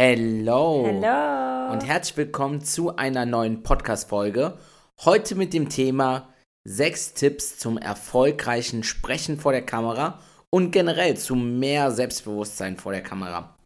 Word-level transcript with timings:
Hello. 0.00 0.84
Hello. 0.86 1.72
Und 1.72 1.84
herzlich 1.84 2.16
willkommen 2.16 2.60
zu 2.60 2.94
einer 2.94 3.26
neuen 3.26 3.64
Podcast-Folge. 3.64 4.56
Heute 5.04 5.34
mit 5.34 5.52
dem 5.52 5.68
Thema 5.68 6.32
sechs 6.62 7.14
Tipps 7.14 7.58
zum 7.58 7.78
erfolgreichen 7.78 8.84
Sprechen 8.84 9.40
vor 9.40 9.50
der 9.50 9.66
Kamera 9.66 10.20
und 10.50 10.70
generell 10.70 11.16
zu 11.16 11.34
mehr 11.34 11.90
Selbstbewusstsein 11.90 12.76
vor 12.76 12.92
der 12.92 13.02
Kamera. 13.02 13.58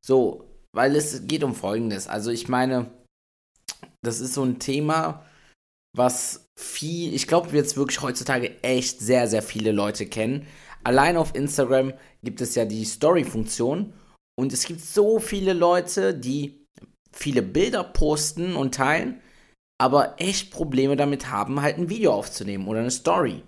So, 0.00 0.44
weil 0.70 0.94
es 0.94 1.26
geht 1.26 1.42
um 1.42 1.52
Folgendes. 1.52 2.06
Also 2.06 2.30
ich 2.30 2.46
meine, 2.46 2.88
das 4.02 4.20
ist 4.20 4.34
so 4.34 4.44
ein 4.44 4.60
Thema, 4.60 5.26
was 5.96 6.48
viel, 6.56 7.12
ich 7.12 7.26
glaube 7.26 7.56
jetzt 7.56 7.76
wirklich 7.76 8.00
heutzutage 8.02 8.62
echt 8.62 9.00
sehr, 9.00 9.26
sehr 9.26 9.42
viele 9.42 9.72
Leute 9.72 10.06
kennen. 10.06 10.46
Allein 10.84 11.16
auf 11.16 11.34
Instagram 11.34 11.92
gibt 12.22 12.40
es 12.40 12.54
ja 12.54 12.66
die 12.66 12.84
Story-Funktion 12.84 13.92
und 14.34 14.52
es 14.52 14.66
gibt 14.66 14.80
so 14.80 15.18
viele 15.18 15.52
Leute, 15.52 16.14
die 16.14 16.66
viele 17.12 17.42
Bilder 17.42 17.84
posten 17.84 18.56
und 18.56 18.74
teilen, 18.74 19.20
aber 19.78 20.14
echt 20.18 20.50
Probleme 20.50 20.96
damit 20.96 21.30
haben, 21.30 21.60
halt 21.60 21.78
ein 21.78 21.90
Video 21.90 22.12
aufzunehmen 22.12 22.66
oder 22.68 22.80
eine 22.80 22.90
Story. 22.90 23.42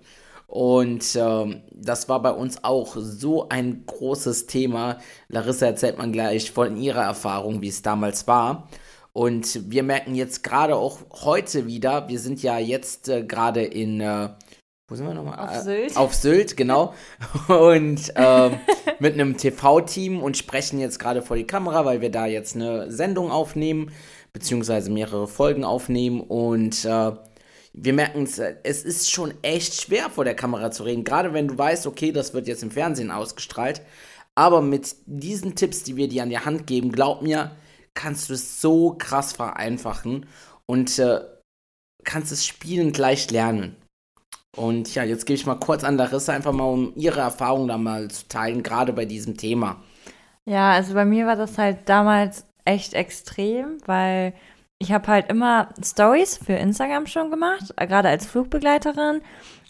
Und 0.47 1.15
ähm, 1.15 1.63
das 1.71 2.07
war 2.07 2.21
bei 2.21 2.31
uns 2.31 2.63
auch 2.63 2.95
so 2.97 3.49
ein 3.49 3.85
großes 3.85 4.45
Thema. 4.45 4.99
Larissa 5.27 5.65
erzählt 5.65 5.97
man 5.97 6.11
gleich 6.11 6.51
von 6.51 6.77
ihrer 6.77 7.03
Erfahrung, 7.03 7.61
wie 7.61 7.67
es 7.67 7.81
damals 7.81 8.27
war. 8.27 8.69
Und 9.11 9.71
wir 9.71 9.81
merken 9.83 10.13
jetzt 10.13 10.43
gerade 10.43 10.75
auch 10.75 10.99
heute 11.23 11.67
wieder, 11.67 12.09
wir 12.09 12.19
sind 12.19 12.43
ja 12.43 12.59
jetzt 12.59 13.07
äh, 13.07 13.23
gerade 13.23 13.63
in, 13.63 14.01
äh, 14.01 14.29
wo 14.87 14.95
sind 14.95 15.07
wir 15.07 15.15
nochmal? 15.15 15.39
Auf 15.39 15.63
Sylt. 15.63 15.97
Auf 15.97 16.13
Sylt, 16.13 16.57
genau. 16.57 16.93
Und 17.47 18.13
ähm, 18.15 18.59
mit 18.99 19.13
einem 19.13 19.35
TV-Team 19.35 20.21
und 20.21 20.37
sprechen 20.37 20.79
jetzt 20.79 20.99
gerade 20.99 21.23
vor 21.23 21.35
die 21.35 21.47
Kamera, 21.47 21.85
weil 21.85 22.01
wir 22.01 22.11
da 22.11 22.27
jetzt 22.27 22.55
eine 22.55 22.91
Sendung 22.91 23.31
aufnehmen, 23.31 23.91
beziehungsweise 24.31 24.91
mehrere 24.91 25.27
Folgen 25.27 25.63
aufnehmen. 25.63 26.21
Und 26.21 26.85
äh, 26.85 27.11
wir 27.73 27.93
merken 27.93 28.23
es, 28.23 28.37
es 28.37 28.83
ist 28.83 29.11
schon 29.11 29.33
echt 29.41 29.81
schwer 29.81 30.11
vor 30.11 30.23
der 30.23 30.35
Kamera 30.35 30.69
zu 30.69 30.83
reden, 30.83 31.03
gerade 31.03 31.33
wenn 31.33 31.47
du 31.47 31.57
weißt, 31.57 31.87
okay, 31.87 32.11
das 32.11 32.33
wird 32.33 32.47
jetzt 32.47 32.63
im 32.63 32.71
Fernsehen 32.71 33.09
ausgestrahlt. 33.09 33.81
Aber 34.35 34.61
mit 34.61 34.95
diesen 35.07 35.55
Tipps, 35.55 35.83
die 35.83 35.95
wir 35.95 36.09
dir 36.09 36.23
an 36.23 36.29
die 36.29 36.39
Hand 36.39 36.67
geben, 36.67 36.91
glaub 36.91 37.21
mir, 37.21 37.55
kannst 37.95 38.29
du 38.29 38.33
es 38.33 38.61
so 38.61 38.95
krass 38.97 39.33
vereinfachen 39.33 40.27
und 40.67 40.99
äh, 40.99 41.21
kannst 42.03 42.31
es 42.31 42.45
spielend 42.45 42.97
leicht 42.97 43.31
lernen. 43.31 43.77
Und 44.55 44.93
ja, 44.95 45.03
jetzt 45.03 45.25
gebe 45.25 45.35
ich 45.35 45.45
mal 45.45 45.55
kurz 45.55 45.83
an 45.83 45.97
Larissa, 45.97 46.33
einfach 46.33 46.53
mal 46.53 46.65
um 46.65 46.93
ihre 46.95 47.19
Erfahrung 47.19 47.67
da 47.67 47.77
mal 47.77 48.09
zu 48.09 48.27
teilen, 48.27 48.63
gerade 48.63 48.93
bei 48.93 49.05
diesem 49.05 49.37
Thema. 49.37 49.77
Ja, 50.45 50.71
also 50.71 50.93
bei 50.93 51.05
mir 51.05 51.25
war 51.25 51.35
das 51.35 51.57
halt 51.57 51.89
damals 51.89 52.45
echt 52.63 52.93
extrem, 52.93 53.77
weil 53.85 54.33
ich 54.77 54.91
habe 54.91 55.07
halt 55.07 55.29
immer 55.29 55.69
Stories 55.83 56.37
für 56.37 56.53
Instagram 56.53 57.07
schon 57.07 57.31
gemacht, 57.31 57.73
äh, 57.77 57.87
gerade 57.87 58.09
als 58.09 58.25
Flugbegleiterin. 58.25 59.21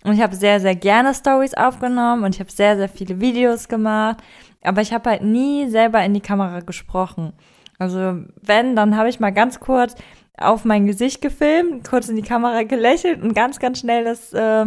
Und 0.03 0.13
ich 0.13 0.21
habe 0.21 0.35
sehr, 0.35 0.59
sehr 0.59 0.75
gerne 0.75 1.13
Stories 1.13 1.55
aufgenommen 1.55 2.23
und 2.23 2.35
ich 2.35 2.39
habe 2.39 2.51
sehr, 2.51 2.75
sehr 2.77 2.89
viele 2.89 3.19
Videos 3.19 3.67
gemacht. 3.67 4.17
Aber 4.63 4.81
ich 4.81 4.93
habe 4.93 5.09
halt 5.09 5.23
nie 5.23 5.67
selber 5.69 6.03
in 6.03 6.13
die 6.13 6.21
Kamera 6.21 6.59
gesprochen. 6.59 7.33
Also 7.79 8.23
wenn, 8.41 8.75
dann 8.75 8.97
habe 8.97 9.09
ich 9.09 9.19
mal 9.19 9.31
ganz 9.31 9.59
kurz 9.59 9.95
auf 10.37 10.65
mein 10.65 10.85
Gesicht 10.87 11.21
gefilmt, 11.21 11.87
kurz 11.87 12.09
in 12.09 12.15
die 12.15 12.21
Kamera 12.21 12.63
gelächelt 12.63 13.21
und 13.21 13.33
ganz, 13.33 13.59
ganz 13.59 13.79
schnell 13.79 14.03
das, 14.03 14.33
äh, 14.33 14.65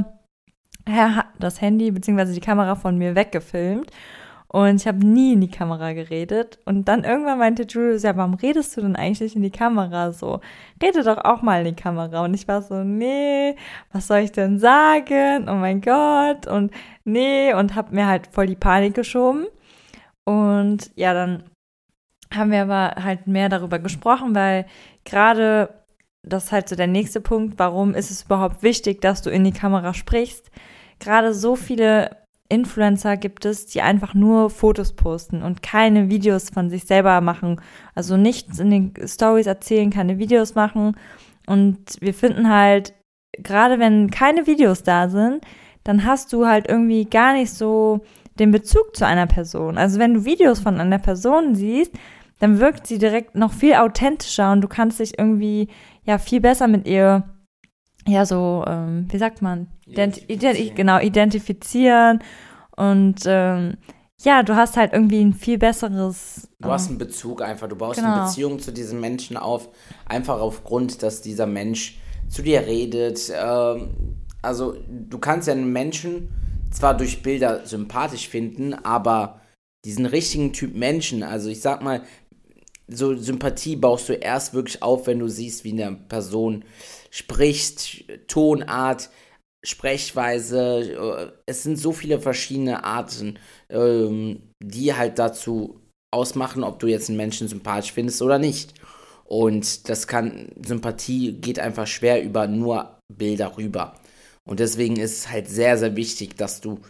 das 1.38 1.60
Handy 1.60 1.90
bzw. 1.90 2.32
die 2.32 2.40
Kamera 2.40 2.74
von 2.74 2.96
mir 2.96 3.14
weggefilmt. 3.14 3.90
Und 4.50 4.76
ich 4.76 4.86
habe 4.86 5.04
nie 5.06 5.34
in 5.34 5.42
die 5.42 5.50
Kamera 5.50 5.92
geredet. 5.92 6.58
Und 6.64 6.88
dann 6.88 7.04
irgendwann 7.04 7.38
meinte 7.38 7.64
Julius, 7.64 8.02
ja, 8.02 8.16
warum 8.16 8.32
redest 8.32 8.74
du 8.76 8.80
denn 8.80 8.96
eigentlich 8.96 9.36
in 9.36 9.42
die 9.42 9.50
Kamera 9.50 10.12
so? 10.12 10.40
Rede 10.82 11.02
doch 11.02 11.18
auch 11.18 11.42
mal 11.42 11.60
in 11.66 11.76
die 11.76 11.82
Kamera. 11.82 12.24
Und 12.24 12.32
ich 12.32 12.48
war 12.48 12.62
so, 12.62 12.82
nee, 12.82 13.56
was 13.92 14.06
soll 14.06 14.20
ich 14.20 14.32
denn 14.32 14.58
sagen? 14.58 15.48
Oh 15.50 15.54
mein 15.54 15.82
Gott. 15.82 16.46
Und 16.46 16.72
nee, 17.04 17.52
und 17.52 17.74
habe 17.74 17.94
mir 17.94 18.06
halt 18.06 18.26
voll 18.26 18.46
die 18.46 18.56
Panik 18.56 18.94
geschoben. 18.94 19.46
Und 20.24 20.90
ja, 20.96 21.12
dann 21.12 21.44
haben 22.34 22.50
wir 22.50 22.62
aber 22.62 23.02
halt 23.02 23.26
mehr 23.26 23.48
darüber 23.48 23.78
gesprochen, 23.78 24.34
weil 24.34 24.66
gerade 25.04 25.70
das 26.22 26.46
ist 26.46 26.52
halt 26.52 26.68
so 26.68 26.76
der 26.76 26.86
nächste 26.86 27.20
Punkt, 27.20 27.58
warum 27.58 27.94
ist 27.94 28.10
es 28.10 28.24
überhaupt 28.24 28.62
wichtig, 28.62 29.00
dass 29.00 29.22
du 29.22 29.30
in 29.30 29.44
die 29.44 29.52
Kamera 29.52 29.94
sprichst? 29.94 30.50
Gerade 30.98 31.32
so 31.32 31.56
viele 31.56 32.16
Influencer 32.48 33.16
gibt 33.16 33.44
es, 33.44 33.66
die 33.66 33.82
einfach 33.82 34.14
nur 34.14 34.50
Fotos 34.50 34.94
posten 34.94 35.42
und 35.42 35.62
keine 35.62 36.10
Videos 36.10 36.50
von 36.50 36.70
sich 36.70 36.84
selber 36.84 37.20
machen. 37.20 37.60
Also 37.94 38.16
nichts 38.16 38.58
in 38.58 38.70
den 38.70 38.94
Stories 39.06 39.46
erzählen, 39.46 39.90
keine 39.90 40.18
Videos 40.18 40.54
machen. 40.54 40.96
Und 41.46 41.78
wir 42.00 42.14
finden 42.14 42.50
halt, 42.50 42.94
gerade 43.38 43.78
wenn 43.78 44.10
keine 44.10 44.46
Videos 44.46 44.82
da 44.82 45.08
sind, 45.08 45.44
dann 45.84 46.04
hast 46.04 46.32
du 46.32 46.46
halt 46.46 46.68
irgendwie 46.68 47.04
gar 47.04 47.34
nicht 47.34 47.52
so 47.52 48.00
den 48.38 48.50
Bezug 48.50 48.96
zu 48.96 49.06
einer 49.06 49.26
Person. 49.26 49.78
Also 49.78 49.98
wenn 49.98 50.14
du 50.14 50.24
Videos 50.24 50.60
von 50.60 50.80
einer 50.80 50.98
Person 50.98 51.54
siehst, 51.54 51.92
dann 52.38 52.60
wirkt 52.60 52.86
sie 52.86 52.98
direkt 52.98 53.34
noch 53.34 53.52
viel 53.52 53.74
authentischer 53.74 54.52
und 54.52 54.60
du 54.60 54.68
kannst 54.68 55.00
dich 55.00 55.18
irgendwie 55.18 55.68
ja 56.04 56.18
viel 56.18 56.40
besser 56.40 56.68
mit 56.68 56.86
ihr 56.86 57.24
ja 58.06 58.24
so 58.24 58.64
ähm, 58.66 59.06
wie 59.10 59.18
sagt 59.18 59.42
man 59.42 59.68
identifizieren. 59.86 60.56
Ident 60.56 60.76
genau 60.76 60.98
identifizieren 60.98 62.20
und 62.76 63.22
ähm, 63.26 63.76
ja 64.22 64.42
du 64.42 64.56
hast 64.56 64.76
halt 64.76 64.92
irgendwie 64.92 65.20
ein 65.20 65.34
viel 65.34 65.58
besseres 65.58 66.48
du 66.60 66.68
hast 66.70 66.88
einen 66.88 66.98
Bezug 66.98 67.42
einfach 67.42 67.68
du 67.68 67.76
baust 67.76 67.98
genau. 67.98 68.14
eine 68.14 68.22
Beziehung 68.24 68.58
zu 68.58 68.72
diesem 68.72 69.00
Menschen 69.00 69.36
auf 69.36 69.68
einfach 70.06 70.40
aufgrund 70.40 71.02
dass 71.02 71.20
dieser 71.20 71.46
Mensch 71.46 71.98
zu 72.28 72.42
dir 72.42 72.66
redet 72.66 73.32
ähm, 73.34 74.16
also 74.42 74.76
du 74.88 75.18
kannst 75.18 75.48
ja 75.48 75.54
einen 75.54 75.72
Menschen 75.72 76.28
zwar 76.70 76.96
durch 76.96 77.22
Bilder 77.22 77.66
sympathisch 77.66 78.28
finden 78.28 78.74
aber 78.74 79.40
diesen 79.84 80.06
richtigen 80.06 80.52
Typ 80.52 80.74
Menschen 80.74 81.22
also 81.22 81.50
ich 81.50 81.60
sag 81.60 81.82
mal 81.82 82.02
so 82.88 83.14
Sympathie 83.16 83.76
baust 83.76 84.08
du 84.08 84.14
erst 84.14 84.54
wirklich 84.54 84.82
auf, 84.82 85.06
wenn 85.06 85.18
du 85.18 85.28
siehst, 85.28 85.64
wie 85.64 85.72
eine 85.72 85.96
Person 86.08 86.64
spricht, 87.10 88.04
Tonart, 88.28 89.10
Sprechweise. 89.64 91.32
Es 91.46 91.62
sind 91.62 91.78
so 91.78 91.92
viele 91.92 92.20
verschiedene 92.20 92.84
Arten, 92.84 93.38
ähm, 93.68 94.42
die 94.62 94.94
halt 94.94 95.18
dazu 95.18 95.80
ausmachen, 96.10 96.64
ob 96.64 96.78
du 96.78 96.86
jetzt 96.86 97.08
einen 97.08 97.18
Menschen 97.18 97.48
sympathisch 97.48 97.92
findest 97.92 98.22
oder 98.22 98.38
nicht. 98.38 98.74
Und 99.24 99.88
das 99.90 100.06
kann, 100.06 100.52
Sympathie 100.64 101.32
geht 101.32 101.58
einfach 101.58 101.86
schwer 101.86 102.22
über 102.22 102.46
nur 102.46 102.98
Bilder 103.12 103.56
rüber. 103.58 103.94
Und 104.46 104.60
deswegen 104.60 104.96
ist 104.96 105.18
es 105.18 105.30
halt 105.30 105.48
sehr, 105.48 105.76
sehr 105.76 105.96
wichtig, 105.96 106.36
dass 106.36 106.62
du 106.62 106.80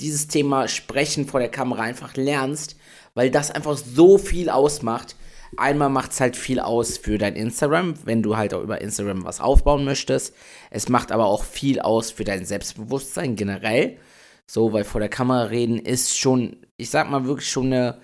dieses 0.00 0.28
Thema 0.28 0.68
Sprechen 0.68 1.26
vor 1.26 1.40
der 1.40 1.50
Kamera 1.50 1.82
einfach 1.82 2.14
lernst, 2.16 2.76
weil 3.14 3.30
das 3.30 3.50
einfach 3.50 3.76
so 3.76 4.18
viel 4.18 4.48
ausmacht 4.48 5.16
Einmal 5.56 5.90
macht 5.90 6.12
es 6.12 6.20
halt 6.20 6.36
viel 6.36 6.60
aus 6.60 6.96
für 6.96 7.18
dein 7.18 7.34
Instagram, 7.34 7.94
wenn 8.04 8.22
du 8.22 8.36
halt 8.36 8.54
auch 8.54 8.62
über 8.62 8.80
Instagram 8.80 9.24
was 9.24 9.40
aufbauen 9.40 9.84
möchtest. 9.84 10.34
Es 10.70 10.88
macht 10.88 11.12
aber 11.12 11.26
auch 11.26 11.44
viel 11.44 11.80
aus 11.80 12.10
für 12.10 12.24
dein 12.24 12.44
Selbstbewusstsein 12.44 13.36
generell. 13.36 13.98
So, 14.46 14.72
weil 14.72 14.84
vor 14.84 15.00
der 15.00 15.10
Kamera 15.10 15.44
reden 15.44 15.78
ist 15.78 16.18
schon, 16.18 16.56
ich 16.76 16.90
sag 16.90 17.10
mal 17.10 17.24
wirklich 17.24 17.50
schon 17.50 17.66
eine, 17.66 18.00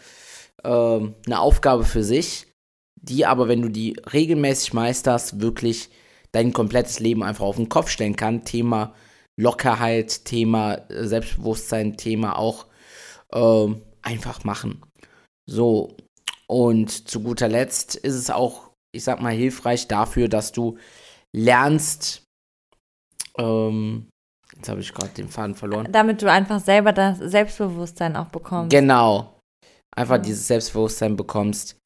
äh, 0.63 0.69
eine 0.69 1.41
Aufgabe 1.41 1.85
für 1.85 2.05
sich, 2.05 2.47
die 2.95 3.27
aber, 3.27 3.49
wenn 3.49 3.63
du 3.63 3.69
die 3.69 3.97
regelmäßig 4.13 4.73
meisterst, 4.73 5.41
wirklich 5.41 5.91
dein 6.33 6.53
komplettes 6.53 7.01
Leben 7.01 7.23
einfach 7.23 7.45
auf 7.45 7.57
den 7.57 7.69
Kopf 7.69 7.89
stellen 7.91 8.17
kann. 8.17 8.45
Thema 8.45 8.95
Lockerheit, 9.37 10.25
Thema 10.25 10.83
Selbstbewusstsein, 10.89 11.97
Thema 11.97 12.39
auch 12.39 12.67
äh, 13.33 13.69
einfach 14.03 14.45
machen. 14.45 14.83
So, 15.47 15.97
und 16.49 17.09
zu 17.09 17.23
guter 17.23 17.49
Letzt 17.49 17.95
ist 17.97 18.15
es 18.15 18.31
auch, 18.31 18.71
ich 18.95 19.05
sag 19.05 19.21
mal, 19.21 19.33
hilfreich 19.33 19.89
dafür, 19.89 20.29
dass 20.29 20.53
du 20.53 20.79
lernst, 21.35 22.23
ähm, 23.39 24.09
Jetzt 24.57 24.69
habe 24.69 24.81
ich 24.81 24.95
gerade 24.95 25.11
den 25.11 25.29
Faden 25.29 25.55
verloren. 25.55 25.89
Damit 25.91 26.23
du 26.23 26.31
einfach 26.31 26.61
selber 26.61 26.93
das 26.93 27.19
Selbstbewusstsein 27.19 28.17
auch 28.17 28.29
bekommst. 28.29 28.71
Genau. 28.71 29.39
Einfach 29.95 30.19
dieses 30.19 30.47
Selbstbewusstsein 30.47 31.17
bekommst, 31.17 31.77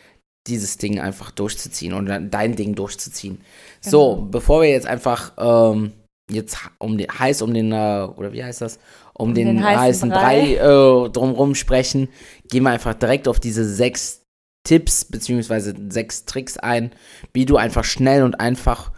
dieses 0.46 0.76
Ding 0.78 1.00
einfach 1.00 1.30
durchzuziehen 1.30 1.94
oder 1.94 2.20
dein 2.20 2.56
Ding 2.56 2.74
durchzuziehen. 2.74 3.40
So, 3.80 4.14
Genau. 4.14 4.26
bevor 4.30 4.62
wir 4.62 4.70
jetzt 4.70 4.86
einfach 4.86 5.32
ähm, 5.38 5.92
jetzt 6.30 6.58
um 6.78 6.96
den 6.98 7.08
heiß 7.10 7.42
um 7.42 7.54
den 7.54 7.72
äh, 7.72 8.08
oder 8.16 8.32
wie 8.32 8.44
heißt 8.44 8.60
das? 8.60 8.78
Um, 9.14 9.34
den, 9.34 9.48
den 9.48 9.64
heißen 9.64 9.78
heißen 9.78 10.10
Brei 10.10 10.54
äh, 10.54 11.10
drumrum 11.10 11.54
sprechen, 11.54 12.08
gehen 12.48 12.62
wir 12.62 12.70
einfach 12.70 12.94
direkt 12.94 13.28
auf 13.28 13.38
diese 13.38 13.68
sechs 13.68 14.19
Tipps 14.64 15.04
beziehungsweise 15.04 15.74
sechs 15.88 16.24
Tricks 16.24 16.56
ein, 16.56 16.92
wie 17.32 17.46
du 17.46 17.56
einfach 17.56 17.84
schnell 17.84 18.22
und 18.22 18.40
einfach 18.40 18.92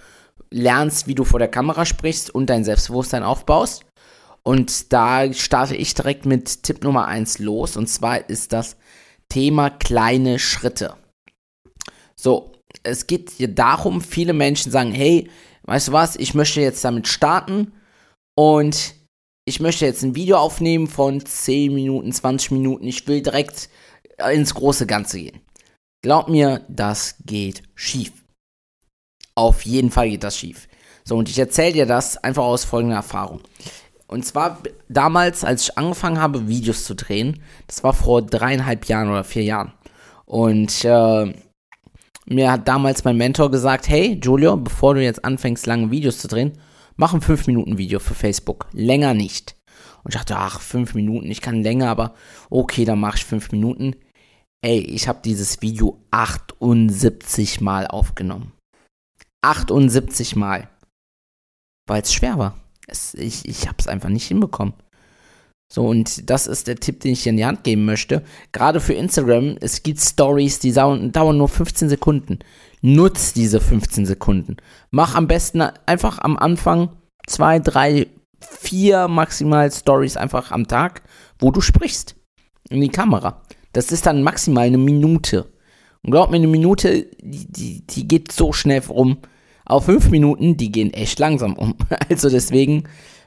lernst, 0.50 1.06
wie 1.06 1.14
du 1.14 1.24
vor 1.24 1.38
der 1.38 1.48
Kamera 1.48 1.86
sprichst 1.86 2.30
und 2.30 2.50
dein 2.50 2.64
Selbstbewusstsein 2.64 3.22
aufbaust. 3.22 3.84
Und 4.42 4.92
da 4.92 5.32
starte 5.32 5.76
ich 5.76 5.94
direkt 5.94 6.26
mit 6.26 6.62
Tipp 6.64 6.82
Nummer 6.82 7.06
1 7.06 7.38
los. 7.38 7.76
Und 7.76 7.88
zwar 7.88 8.28
ist 8.28 8.52
das 8.52 8.76
Thema 9.28 9.70
kleine 9.70 10.38
Schritte. 10.38 10.96
So, 12.16 12.52
es 12.82 13.06
geht 13.06 13.30
hier 13.30 13.48
darum, 13.48 14.00
viele 14.00 14.32
Menschen 14.32 14.72
sagen, 14.72 14.92
hey, 14.92 15.30
weißt 15.62 15.88
du 15.88 15.92
was, 15.92 16.16
ich 16.16 16.34
möchte 16.34 16.60
jetzt 16.60 16.84
damit 16.84 17.08
starten 17.08 17.72
und 18.36 18.94
ich 19.44 19.60
möchte 19.60 19.86
jetzt 19.86 20.02
ein 20.02 20.14
Video 20.14 20.36
aufnehmen 20.36 20.86
von 20.86 21.24
10 21.24 21.74
Minuten, 21.74 22.12
20 22.12 22.52
Minuten. 22.52 22.86
Ich 22.86 23.06
will 23.08 23.22
direkt 23.22 23.68
äh, 24.18 24.34
ins 24.34 24.54
große 24.54 24.86
Ganze 24.86 25.18
gehen. 25.18 25.40
Glaub 26.02 26.28
mir, 26.28 26.64
das 26.68 27.16
geht 27.24 27.62
schief. 27.76 28.12
Auf 29.36 29.62
jeden 29.62 29.90
Fall 29.90 30.10
geht 30.10 30.24
das 30.24 30.36
schief. 30.36 30.68
So, 31.04 31.16
und 31.16 31.28
ich 31.28 31.38
erzähle 31.38 31.72
dir 31.72 31.86
das 31.86 32.16
einfach 32.16 32.42
aus 32.42 32.64
folgender 32.64 32.96
Erfahrung. 32.96 33.40
Und 34.08 34.26
zwar 34.26 34.58
damals, 34.88 35.44
als 35.44 35.62
ich 35.62 35.78
angefangen 35.78 36.20
habe, 36.20 36.48
Videos 36.48 36.84
zu 36.84 36.94
drehen, 36.94 37.40
das 37.66 37.82
war 37.82 37.94
vor 37.94 38.20
dreieinhalb 38.20 38.84
Jahren 38.86 39.08
oder 39.08 39.24
vier 39.24 39.44
Jahren. 39.44 39.72
Und 40.26 40.84
äh, 40.84 41.32
mir 42.26 42.52
hat 42.52 42.68
damals 42.68 43.04
mein 43.04 43.16
Mentor 43.16 43.50
gesagt, 43.50 43.88
hey 43.88 44.20
Julio, 44.22 44.56
bevor 44.56 44.94
du 44.94 45.02
jetzt 45.02 45.24
anfängst, 45.24 45.66
lange 45.66 45.90
Videos 45.90 46.18
zu 46.18 46.28
drehen, 46.28 46.58
mach 46.96 47.14
ein 47.14 47.20
5-Minuten-Video 47.20 48.00
für 48.00 48.14
Facebook. 48.14 48.66
Länger 48.72 49.14
nicht. 49.14 49.56
Und 50.04 50.14
ich 50.14 50.18
dachte, 50.18 50.36
ach, 50.36 50.60
5 50.60 50.94
Minuten, 50.94 51.30
ich 51.30 51.40
kann 51.40 51.62
länger, 51.62 51.88
aber 51.88 52.14
okay, 52.50 52.84
dann 52.84 53.00
mache 53.00 53.18
ich 53.18 53.24
5 53.24 53.52
Minuten. 53.52 53.94
Ey, 54.64 54.78
ich 54.78 55.08
habe 55.08 55.20
dieses 55.24 55.60
Video 55.60 55.98
78 56.12 57.60
Mal 57.60 57.88
aufgenommen. 57.88 58.52
78 59.42 60.36
Mal. 60.36 60.68
Weil 61.88 62.02
es 62.02 62.14
schwer 62.14 62.38
war. 62.38 62.56
Es, 62.86 63.14
ich 63.14 63.48
ich 63.48 63.66
habe 63.66 63.78
es 63.80 63.88
einfach 63.88 64.08
nicht 64.08 64.28
hinbekommen. 64.28 64.74
So, 65.72 65.86
und 65.86 66.30
das 66.30 66.46
ist 66.46 66.68
der 66.68 66.76
Tipp, 66.76 67.00
den 67.00 67.14
ich 67.14 67.22
dir 67.22 67.30
in 67.30 67.38
die 67.38 67.46
Hand 67.46 67.64
geben 67.64 67.86
möchte. 67.86 68.22
Gerade 68.52 68.78
für 68.78 68.92
Instagram, 68.92 69.56
es 69.60 69.82
gibt 69.82 70.00
Stories, 70.00 70.60
die 70.60 70.72
dauern, 70.72 71.10
nur 71.12 71.48
15 71.48 71.88
Sekunden. 71.88 72.40
Nutz 72.82 73.32
diese 73.32 73.58
15 73.58 74.06
Sekunden. 74.06 74.58
Mach 74.90 75.14
am 75.16 75.26
besten 75.26 75.62
einfach 75.62 76.18
am 76.18 76.36
Anfang 76.36 76.90
zwei, 77.26 77.58
drei, 77.58 78.06
vier 78.40 79.08
maximal 79.08 79.72
Stories 79.72 80.16
einfach 80.16 80.52
am 80.52 80.68
Tag, 80.68 81.02
wo 81.38 81.50
du 81.50 81.60
sprichst. 81.60 82.14
In 82.68 82.80
die 82.80 82.90
Kamera. 82.90 83.42
Das 83.72 83.92
ist 83.92 84.06
dann 84.06 84.22
maximal 84.22 84.66
eine 84.66 84.78
Minute. 84.78 85.50
Und 86.02 86.10
glaub 86.10 86.30
mir, 86.30 86.36
eine 86.36 86.48
Minute, 86.48 87.06
die, 87.20 87.50
die, 87.50 87.86
die 87.86 88.08
geht 88.08 88.32
so 88.32 88.52
schnell 88.52 88.82
rum. 88.88 89.18
Auf 89.64 89.84
fünf 89.84 90.10
Minuten, 90.10 90.56
die 90.56 90.72
gehen 90.72 90.92
echt 90.92 91.18
langsam 91.18 91.54
um. 91.54 91.74
Also 92.08 92.28
deswegen, 92.28 92.84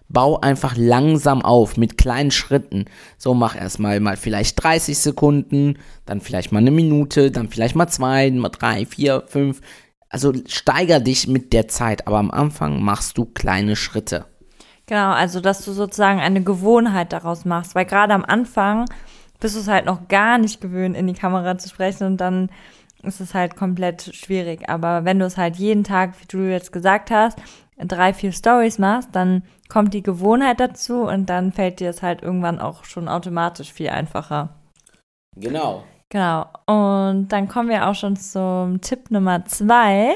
bau 0.09 0.39
einfach 0.39 0.75
langsam 0.77 1.41
auf, 1.41 1.77
mit 1.77 1.97
kleinen 1.97 2.31
Schritten. 2.31 2.85
So, 3.17 3.33
mach 3.33 3.55
erstmal 3.55 3.99
mal 3.99 4.17
vielleicht 4.17 4.61
30 4.63 4.97
Sekunden, 4.97 5.77
dann 6.05 6.21
vielleicht 6.21 6.51
mal 6.51 6.59
eine 6.59 6.71
Minute, 6.71 7.31
dann 7.31 7.49
vielleicht 7.49 7.75
mal 7.75 7.87
zwei, 7.87 8.29
mal 8.31 8.49
drei, 8.49 8.85
vier, 8.85 9.23
fünf. 9.27 9.61
Also 10.09 10.33
steiger 10.47 10.99
dich 10.99 11.27
mit 11.27 11.53
der 11.53 11.67
Zeit, 11.67 12.07
aber 12.07 12.17
am 12.17 12.31
Anfang 12.31 12.81
machst 12.81 13.17
du 13.17 13.25
kleine 13.25 13.75
Schritte. 13.75 14.25
Genau, 14.85 15.11
also 15.11 15.41
dass 15.41 15.65
du 15.65 15.71
sozusagen 15.71 16.19
eine 16.19 16.43
Gewohnheit 16.43 17.11
daraus 17.11 17.43
machst, 17.43 17.73
weil 17.73 17.85
gerade 17.85 18.13
am 18.13 18.23
Anfang 18.23 18.85
bist 19.39 19.55
du 19.55 19.59
es 19.59 19.67
halt 19.67 19.85
noch 19.85 20.07
gar 20.07 20.37
nicht 20.37 20.61
gewöhnt, 20.61 20.95
in 20.95 21.07
die 21.07 21.13
Kamera 21.13 21.57
zu 21.57 21.69
sprechen 21.69 22.07
und 22.07 22.17
dann 22.17 22.49
ist 23.03 23.19
es 23.21 23.33
halt 23.33 23.55
komplett 23.55 24.15
schwierig. 24.15 24.69
Aber 24.69 25.05
wenn 25.05 25.19
du 25.19 25.25
es 25.25 25.37
halt 25.37 25.57
jeden 25.57 25.83
Tag, 25.83 26.13
wie 26.19 26.25
du 26.27 26.49
jetzt 26.49 26.71
gesagt 26.71 27.11
hast, 27.11 27.37
drei, 27.77 28.13
vier 28.13 28.31
Stories 28.31 28.79
machst, 28.79 29.09
dann 29.11 29.43
kommt 29.69 29.93
die 29.93 30.03
Gewohnheit 30.03 30.59
dazu 30.59 31.01
und 31.03 31.27
dann 31.27 31.51
fällt 31.51 31.79
dir 31.79 31.89
es 31.89 32.01
halt 32.01 32.21
irgendwann 32.23 32.59
auch 32.59 32.85
schon 32.85 33.07
automatisch 33.07 33.71
viel 33.71 33.89
einfacher. 33.89 34.49
Genau. 35.35 35.83
Genau. 36.09 36.45
Und 36.65 37.29
dann 37.29 37.47
kommen 37.47 37.69
wir 37.69 37.87
auch 37.87 37.95
schon 37.95 38.15
zum 38.15 38.81
Tipp 38.81 39.11
Nummer 39.11 39.45
zwei. 39.45 40.15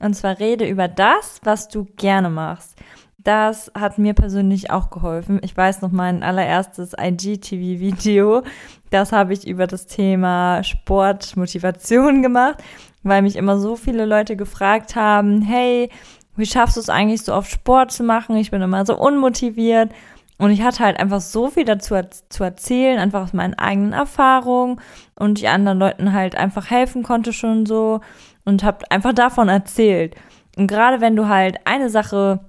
Und 0.00 0.14
zwar 0.14 0.38
rede 0.38 0.66
über 0.66 0.88
das, 0.88 1.40
was 1.44 1.68
du 1.68 1.84
gerne 1.96 2.30
machst. 2.30 2.79
Das 3.22 3.70
hat 3.78 3.98
mir 3.98 4.14
persönlich 4.14 4.70
auch 4.70 4.88
geholfen. 4.88 5.40
Ich 5.42 5.54
weiß 5.54 5.82
noch 5.82 5.90
mein 5.90 6.22
allererstes 6.22 6.94
IGTV-Video. 6.98 8.42
Das 8.88 9.12
habe 9.12 9.34
ich 9.34 9.46
über 9.46 9.66
das 9.66 9.86
Thema 9.86 10.64
Sportmotivation 10.64 12.22
gemacht, 12.22 12.62
weil 13.02 13.20
mich 13.20 13.36
immer 13.36 13.58
so 13.58 13.76
viele 13.76 14.06
Leute 14.06 14.36
gefragt 14.36 14.96
haben, 14.96 15.42
hey, 15.42 15.90
wie 16.36 16.46
schaffst 16.46 16.76
du 16.76 16.80
es 16.80 16.88
eigentlich 16.88 17.22
so 17.22 17.34
oft 17.34 17.50
Sport 17.50 17.92
zu 17.92 18.04
machen? 18.04 18.36
Ich 18.36 18.50
bin 18.50 18.62
immer 18.62 18.86
so 18.86 18.96
unmotiviert. 18.96 19.92
Und 20.38 20.50
ich 20.50 20.62
hatte 20.62 20.82
halt 20.82 20.98
einfach 20.98 21.20
so 21.20 21.48
viel 21.48 21.66
dazu 21.66 21.96
zu 22.30 22.42
erzählen, 22.42 22.98
einfach 22.98 23.24
aus 23.24 23.34
meinen 23.34 23.52
eigenen 23.52 23.92
Erfahrungen 23.92 24.80
und 25.14 25.38
ich 25.38 25.50
anderen 25.50 25.78
Leuten 25.78 26.14
halt 26.14 26.34
einfach 26.34 26.70
helfen 26.70 27.02
konnte 27.02 27.34
schon 27.34 27.66
so 27.66 28.00
und 28.46 28.64
habe 28.64 28.90
einfach 28.90 29.12
davon 29.12 29.50
erzählt. 29.50 30.14
Und 30.56 30.66
gerade 30.66 31.02
wenn 31.02 31.14
du 31.14 31.28
halt 31.28 31.58
eine 31.66 31.90
Sache 31.90 32.40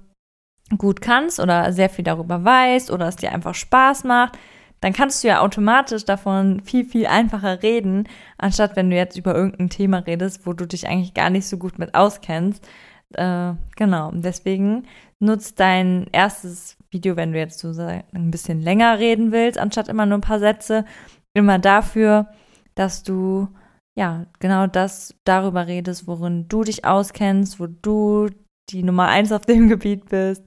gut 0.78 1.00
kannst 1.00 1.40
oder 1.40 1.72
sehr 1.72 1.90
viel 1.90 2.04
darüber 2.04 2.44
weißt 2.44 2.90
oder 2.90 3.08
es 3.08 3.16
dir 3.16 3.32
einfach 3.32 3.54
Spaß 3.54 4.04
macht, 4.04 4.38
dann 4.80 4.92
kannst 4.92 5.22
du 5.22 5.28
ja 5.28 5.40
automatisch 5.40 6.04
davon 6.04 6.60
viel, 6.60 6.84
viel 6.84 7.06
einfacher 7.06 7.62
reden, 7.62 8.08
anstatt 8.36 8.74
wenn 8.74 8.90
du 8.90 8.96
jetzt 8.96 9.16
über 9.16 9.34
irgendein 9.34 9.70
Thema 9.70 9.98
redest, 9.98 10.44
wo 10.44 10.52
du 10.52 10.66
dich 10.66 10.88
eigentlich 10.88 11.14
gar 11.14 11.30
nicht 11.30 11.46
so 11.46 11.56
gut 11.56 11.78
mit 11.78 11.94
auskennst. 11.94 12.66
Äh, 13.14 13.52
genau, 13.76 14.10
deswegen 14.12 14.84
nutzt 15.20 15.60
dein 15.60 16.08
erstes 16.10 16.76
Video, 16.90 17.16
wenn 17.16 17.32
du 17.32 17.38
jetzt 17.38 17.60
so 17.60 17.72
ein 17.80 18.30
bisschen 18.32 18.60
länger 18.60 18.98
reden 18.98 19.30
willst, 19.30 19.56
anstatt 19.56 19.88
immer 19.88 20.04
nur 20.04 20.18
ein 20.18 20.22
paar 20.22 20.40
Sätze, 20.40 20.84
immer 21.32 21.60
dafür, 21.60 22.26
dass 22.74 23.04
du 23.04 23.48
ja 23.94 24.26
genau 24.40 24.66
das 24.66 25.14
darüber 25.24 25.68
redest, 25.68 26.08
worin 26.08 26.48
du 26.48 26.64
dich 26.64 26.84
auskennst, 26.84 27.60
wo 27.60 27.66
du 27.66 28.30
die 28.72 28.82
Nummer 28.82 29.08
eins 29.08 29.32
auf 29.32 29.46
dem 29.46 29.68
Gebiet 29.68 30.08
bist. 30.08 30.42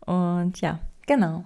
Und 0.00 0.60
ja, 0.60 0.80
genau. 1.06 1.44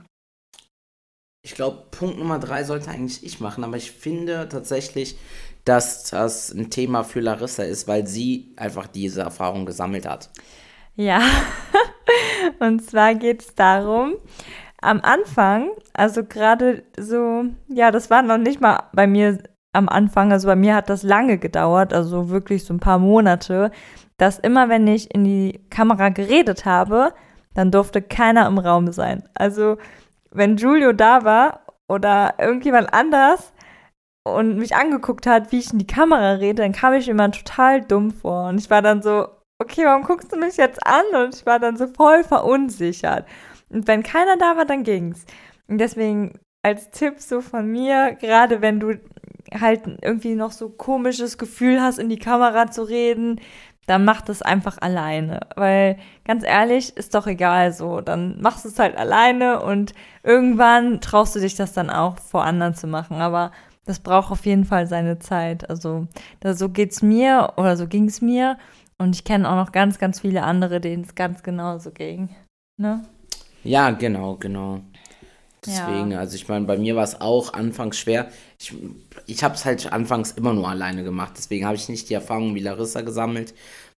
Ich 1.45 1.55
glaube, 1.55 1.87
Punkt 1.91 2.19
Nummer 2.19 2.39
drei 2.39 2.63
sollte 2.63 2.91
eigentlich 2.91 3.25
ich 3.25 3.41
machen, 3.41 3.65
aber 3.65 3.77
ich 3.77 3.91
finde 3.91 4.49
tatsächlich, 4.49 5.17
dass 5.65 6.05
das 6.05 6.53
ein 6.53 6.71
Thema 6.71 7.03
für 7.03 7.21
Larissa 7.21 7.65
ist, 7.65 7.89
weil 7.89 8.07
sie 8.07 8.53
einfach 8.57 8.87
diese 8.87 9.23
Erfahrung 9.23 9.67
gesammelt 9.67 10.07
hat. 10.07 10.31
Ja, 10.95 11.21
und 12.61 12.85
zwar 12.85 13.15
geht 13.15 13.43
es 13.43 13.55
darum, 13.55 14.15
am 14.81 15.01
Anfang, 15.01 15.71
also 15.93 16.25
gerade 16.25 16.85
so, 16.99 17.45
ja, 17.69 17.91
das 17.91 18.11
war 18.11 18.23
noch 18.23 18.39
nicht 18.39 18.61
mal 18.61 18.89
bei 18.93 19.07
mir 19.07 19.43
am 19.73 19.89
Anfang, 19.89 20.33
also 20.33 20.49
bei 20.49 20.57
mir 20.57 20.75
hat 20.75 20.91
das 20.91 21.03
lange 21.03 21.39
gedauert, 21.39 21.93
also 21.95 22.29
wirklich 22.29 22.65
so 22.65 22.75
ein 22.75 22.81
paar 22.81 22.99
Monate, 22.99 23.71
dass 24.19 24.39
immer 24.39 24.69
wenn 24.69 24.87
ich 24.87 25.15
in 25.15 25.25
die 25.25 25.65
Kamera 25.71 26.11
geredet 26.11 26.65
habe, 26.65 27.15
dann 27.55 27.71
durfte 27.71 28.03
keiner 28.03 28.47
im 28.47 28.59
Raum 28.59 28.93
sein. 28.93 29.29
Also 29.35 29.79
wenn 30.31 30.57
Julio 30.57 30.93
da 30.93 31.25
war 31.25 31.67
oder 31.89 32.35
irgendjemand 32.39 32.93
anders 32.93 33.53
und 34.25 34.57
mich 34.57 34.77
angeguckt 34.77 35.27
hat, 35.27 35.53
wie 35.53 35.59
ich 35.59 35.73
in 35.73 35.79
die 35.79 35.87
Kamera 35.87 36.33
rede, 36.33 36.63
dann 36.63 36.73
kam 36.73 36.95
ich 36.95 37.09
immer 37.09 37.31
total 37.31 37.83
dumm 37.83 38.11
vor. 38.11 38.49
Und 38.49 38.59
ich 38.59 38.71
war 38.71 38.83
dann 38.83 39.03
so, 39.03 39.27
okay, 39.59 39.85
warum 39.85 40.03
guckst 40.05 40.33
du 40.33 40.37
mich 40.37 40.57
jetzt 40.57 40.87
an? 40.87 41.05
Und 41.25 41.35
ich 41.35 41.47
war 41.47 41.59
dann 41.59 41.77
so 41.77 41.87
voll 41.87 42.25
verunsichert. 42.25 43.27
Und 43.71 43.87
wenn 43.89 44.03
keiner 44.03 44.37
da 44.37 44.57
war, 44.57 44.65
dann 44.65 44.85
ging's. 44.85 45.25
Und 45.69 45.79
deswegen 45.79 46.39
als 46.63 46.91
Tipp 46.91 47.19
so 47.19 47.41
von 47.41 47.67
mir, 47.67 48.17
gerade 48.21 48.61
wenn 48.61 48.79
du 48.79 48.99
halt 49.61 49.83
irgendwie 50.01 50.35
noch 50.35 50.53
so 50.53 50.69
komisches 50.69 51.39
Gefühl 51.39 51.81
hast, 51.81 51.99
in 51.99 52.09
die 52.09 52.19
Kamera 52.19 52.71
zu 52.71 52.83
reden, 52.83 53.41
dann 53.87 54.05
mach 54.05 54.21
das 54.21 54.43
einfach 54.43 54.79
alleine. 54.81 55.41
Weil 55.57 55.99
ganz 56.25 56.45
ehrlich, 56.45 56.97
ist 56.97 57.15
doch 57.15 57.27
egal 57.27 57.73
so. 57.73 58.01
Dann 58.01 58.41
machst 58.41 58.65
du 58.65 58.69
es 58.69 58.79
halt 58.79 58.97
alleine 58.97 59.61
und 59.63 59.95
irgendwann 60.23 61.01
traust 61.01 61.35
du 61.35 61.41
dich 61.41 61.57
das 61.57 61.73
dann 61.73 61.91
auch 61.91 62.19
vor 62.19 62.45
anderen 62.45 62.75
zu 62.75 62.87
machen. 62.87 63.17
Aber 63.17 63.51
das 63.85 63.99
braucht 63.99 64.31
auf 64.31 64.47
jeden 64.47 64.65
Fall 64.65 64.87
seine 64.87 65.19
Zeit. 65.19 65.69
Also 65.69 66.07
da, 66.41 66.55
so 66.55 66.69
geht's 66.69 67.03
mir 67.03 67.55
oder 67.57 67.77
so 67.77 67.87
ging's 67.89 68.21
mir. 68.21 68.57
Und 68.99 69.17
ich 69.17 69.25
kenne 69.25 69.49
auch 69.51 69.57
noch 69.57 69.73
ganz, 69.73 69.99
ganz 69.99 70.21
viele 70.21 70.45
andere, 70.45 70.81
denen 70.81 71.03
es 71.03 71.17
ganz 71.17 71.43
genauso 71.43 71.91
ging. 71.91 72.29
Ne? 72.77 73.03
Ja, 73.65 73.91
genau, 73.91 74.37
genau. 74.37 74.81
Deswegen, 75.65 76.11
ja. 76.11 76.19
also 76.19 76.35
ich 76.35 76.49
meine, 76.49 76.67
bei 76.67 76.77
mir 76.77 76.97
war 76.97 77.05
es 77.05 77.21
auch 77.21 77.53
anfangs 77.53 77.97
schwer. 77.97 78.31
Ich, 78.59 78.75
ich 79.27 79.45
habe 79.45 79.55
es 79.55 79.65
halt 79.65 79.93
anfangs 79.93 80.33
immer 80.33 80.53
nur 80.53 80.69
alleine 80.69 81.05
gemacht. 81.05 81.35
Deswegen 81.37 81.67
habe 81.67 81.77
ich 81.77 81.89
nicht 81.89 82.11
die 82.11 82.15
Erfahrung 82.15 82.55
wie 82.55 82.61
Larissa 82.61 83.03
gesammelt. 83.03 83.55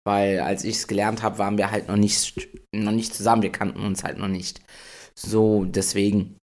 Weil 0.05 0.41
als 0.41 0.65
ich 0.65 0.75
es 0.75 0.87
gelernt 0.87 1.23
habe, 1.23 1.37
waren 1.37 1.57
wir 1.57 1.71
halt 1.71 1.87
noch 1.87 1.95
nicht, 1.95 2.49
noch 2.73 2.91
nicht 2.91 3.15
zusammen. 3.15 3.41
Wir 3.41 3.51
kannten 3.51 3.79
uns 3.79 4.03
halt 4.03 4.17
noch 4.17 4.27
nicht. 4.27 4.61
So, 5.15 5.63
deswegen. 5.63 6.37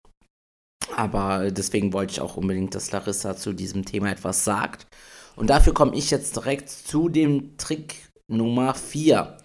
Aber 0.95 1.51
deswegen 1.51 1.91
wollte 1.91 2.13
ich 2.13 2.21
auch 2.21 2.38
unbedingt, 2.38 2.73
dass 2.73 2.91
Larissa 2.91 3.35
zu 3.35 3.53
diesem 3.53 3.83
Thema 3.83 4.11
etwas 4.11 4.45
sagt. 4.45 4.88
Und 5.35 5.49
dafür 5.49 5.73
komme 5.73 5.95
ich 5.95 6.09
jetzt 6.11 6.35
direkt 6.35 6.69
zu 6.69 7.09
dem 7.09 7.57
Trick 7.57 7.95
Nummer 8.27 8.73
4. 8.73 9.38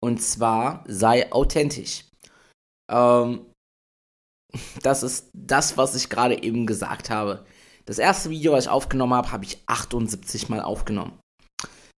Und 0.00 0.22
zwar 0.22 0.84
sei 0.86 1.32
authentisch. 1.32 2.04
Ähm, 2.90 3.46
das 4.82 5.02
ist 5.02 5.30
das, 5.32 5.76
was 5.76 5.94
ich 5.94 6.08
gerade 6.08 6.42
eben 6.42 6.66
gesagt 6.66 7.10
habe. 7.10 7.44
Das 7.84 7.98
erste 7.98 8.30
Video, 8.30 8.52
was 8.52 8.64
ich 8.64 8.70
aufgenommen 8.70 9.14
habe, 9.14 9.32
habe 9.32 9.44
ich 9.44 9.62
78 9.66 10.48
Mal 10.48 10.60
aufgenommen. 10.60 11.18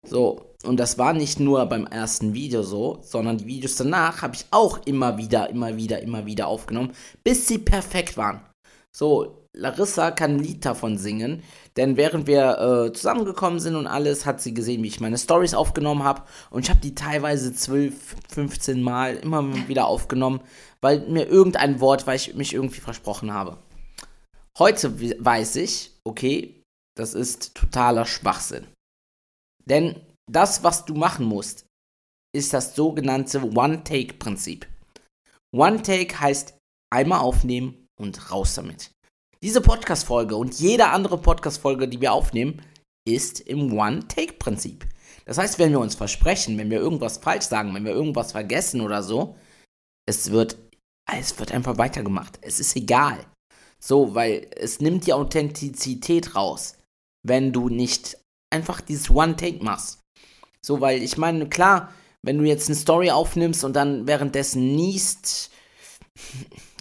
So, 0.06 0.54
und 0.64 0.78
das 0.78 0.98
war 0.98 1.12
nicht 1.12 1.40
nur 1.40 1.66
beim 1.66 1.86
ersten 1.86 2.34
Video 2.34 2.62
so, 2.62 3.00
sondern 3.02 3.38
die 3.38 3.46
Videos 3.46 3.76
danach 3.76 4.22
habe 4.22 4.36
ich 4.36 4.46
auch 4.50 4.78
immer 4.86 5.18
wieder, 5.18 5.50
immer 5.50 5.76
wieder, 5.76 6.00
immer 6.02 6.26
wieder 6.26 6.46
aufgenommen, 6.46 6.92
bis 7.24 7.46
sie 7.46 7.58
perfekt 7.58 8.16
waren. 8.16 8.40
So, 8.94 9.37
Larissa 9.56 10.10
kann 10.10 10.36
ein 10.36 10.38
Lied 10.38 10.64
davon 10.64 10.98
singen, 10.98 11.42
denn 11.76 11.96
während 11.96 12.26
wir 12.26 12.58
äh, 12.58 12.92
zusammengekommen 12.92 13.60
sind 13.60 13.76
und 13.76 13.86
alles, 13.86 14.26
hat 14.26 14.40
sie 14.40 14.54
gesehen, 14.54 14.82
wie 14.82 14.88
ich 14.88 15.00
meine 15.00 15.18
Stories 15.18 15.54
aufgenommen 15.54 16.04
habe 16.04 16.22
und 16.50 16.62
ich 16.64 16.70
habe 16.70 16.80
die 16.80 16.94
teilweise 16.94 17.52
12, 17.52 18.16
15 18.28 18.82
Mal 18.82 19.16
immer 19.16 19.68
wieder 19.68 19.86
aufgenommen, 19.86 20.40
weil 20.80 21.00
mir 21.08 21.26
irgendein 21.26 21.80
Wort, 21.80 22.06
weil 22.06 22.16
ich 22.16 22.34
mich 22.34 22.54
irgendwie 22.54 22.80
versprochen 22.80 23.32
habe. 23.32 23.58
Heute 24.58 25.00
weiß 25.24 25.56
ich, 25.56 25.92
okay, 26.04 26.62
das 26.96 27.14
ist 27.14 27.54
totaler 27.54 28.06
Schwachsinn. 28.06 28.66
Denn 29.64 30.00
das, 30.30 30.64
was 30.64 30.84
du 30.84 30.94
machen 30.94 31.26
musst, 31.26 31.64
ist 32.34 32.52
das 32.52 32.74
sogenannte 32.74 33.42
One-Take-Prinzip. 33.42 34.66
One-Take 35.54 36.20
heißt 36.20 36.58
einmal 36.90 37.20
aufnehmen 37.20 37.86
und 37.98 38.30
raus 38.30 38.54
damit. 38.54 38.90
Diese 39.40 39.60
Podcast-Folge 39.60 40.34
und 40.34 40.58
jede 40.58 40.88
andere 40.88 41.16
Podcast-Folge, 41.16 41.86
die 41.86 42.00
wir 42.00 42.12
aufnehmen, 42.12 42.60
ist 43.08 43.38
im 43.38 43.72
One-Take-Prinzip. 43.72 44.84
Das 45.26 45.38
heißt, 45.38 45.60
wenn 45.60 45.70
wir 45.70 45.78
uns 45.78 45.94
versprechen, 45.94 46.58
wenn 46.58 46.70
wir 46.70 46.78
irgendwas 46.78 47.18
falsch 47.18 47.44
sagen, 47.44 47.72
wenn 47.72 47.84
wir 47.84 47.92
irgendwas 47.92 48.32
vergessen 48.32 48.80
oder 48.80 49.04
so, 49.04 49.36
es 50.06 50.32
wird, 50.32 50.56
es 51.08 51.38
wird 51.38 51.52
einfach 51.52 51.78
weitergemacht. 51.78 52.40
Es 52.42 52.58
ist 52.58 52.74
egal. 52.74 53.24
So, 53.78 54.16
weil 54.16 54.48
es 54.56 54.80
nimmt 54.80 55.06
die 55.06 55.12
Authentizität 55.12 56.34
raus, 56.34 56.76
wenn 57.22 57.52
du 57.52 57.68
nicht 57.68 58.18
einfach 58.50 58.80
dieses 58.80 59.08
One-Take 59.08 59.62
machst. 59.62 60.00
So, 60.60 60.80
weil 60.80 61.00
ich 61.00 61.16
meine, 61.16 61.48
klar, 61.48 61.94
wenn 62.22 62.38
du 62.38 62.44
jetzt 62.44 62.68
eine 62.68 62.76
Story 62.76 63.12
aufnimmst 63.12 63.62
und 63.62 63.76
dann 63.76 64.08
währenddessen 64.08 64.74
niest, 64.74 65.52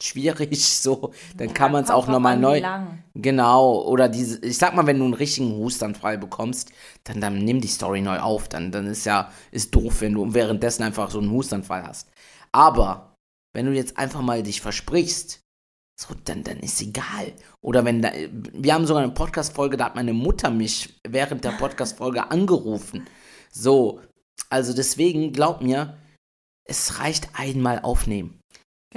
schwierig, 0.03 0.67
so, 0.67 1.13
dann 1.35 1.49
ja, 1.49 1.53
kann 1.53 1.71
man 1.71 1.83
es 1.83 1.89
auch 1.89 2.07
nochmal 2.07 2.37
neu. 2.37 2.59
Lang. 2.59 3.03
Genau, 3.15 3.81
oder 3.83 4.09
diese, 4.09 4.43
ich 4.45 4.57
sag 4.57 4.75
mal, 4.75 4.85
wenn 4.87 4.99
du 4.99 5.05
einen 5.05 5.13
richtigen 5.13 5.51
Hustanfall 5.57 6.17
bekommst, 6.17 6.71
dann, 7.03 7.21
dann 7.21 7.39
nimm 7.39 7.61
die 7.61 7.67
Story 7.67 8.01
neu 8.01 8.19
auf, 8.19 8.47
dann, 8.47 8.71
dann 8.71 8.87
ist 8.87 9.05
ja, 9.05 9.31
ist 9.51 9.73
doof, 9.73 10.01
wenn 10.01 10.13
du 10.13 10.33
währenddessen 10.33 10.83
einfach 10.83 11.09
so 11.09 11.19
einen 11.19 11.31
Hustanfall 11.31 11.83
hast. 11.85 12.09
Aber, 12.51 13.15
wenn 13.53 13.65
du 13.65 13.73
jetzt 13.73 13.97
einfach 13.97 14.21
mal 14.21 14.43
dich 14.43 14.61
versprichst, 14.61 15.41
so, 15.99 16.13
dann, 16.25 16.43
dann 16.43 16.59
ist 16.59 16.79
egal. 16.81 17.33
Oder 17.61 17.83
wenn 17.83 18.03
da, 18.03 18.11
wir 18.31 18.73
haben 18.73 18.85
sogar 18.85 19.01
eine 19.01 19.11
Podcast-Folge, 19.13 19.77
da 19.77 19.85
hat 19.85 19.95
meine 19.95 20.13
Mutter 20.13 20.51
mich 20.51 20.99
während 21.07 21.43
der 21.43 21.51
Podcast-Folge 21.51 22.29
angerufen. 22.31 23.07
So, 23.51 24.01
also 24.49 24.73
deswegen, 24.73 25.33
glaub 25.33 25.61
mir, 25.61 25.97
es 26.65 26.99
reicht 26.99 27.29
einmal 27.33 27.79
aufnehmen. 27.79 28.36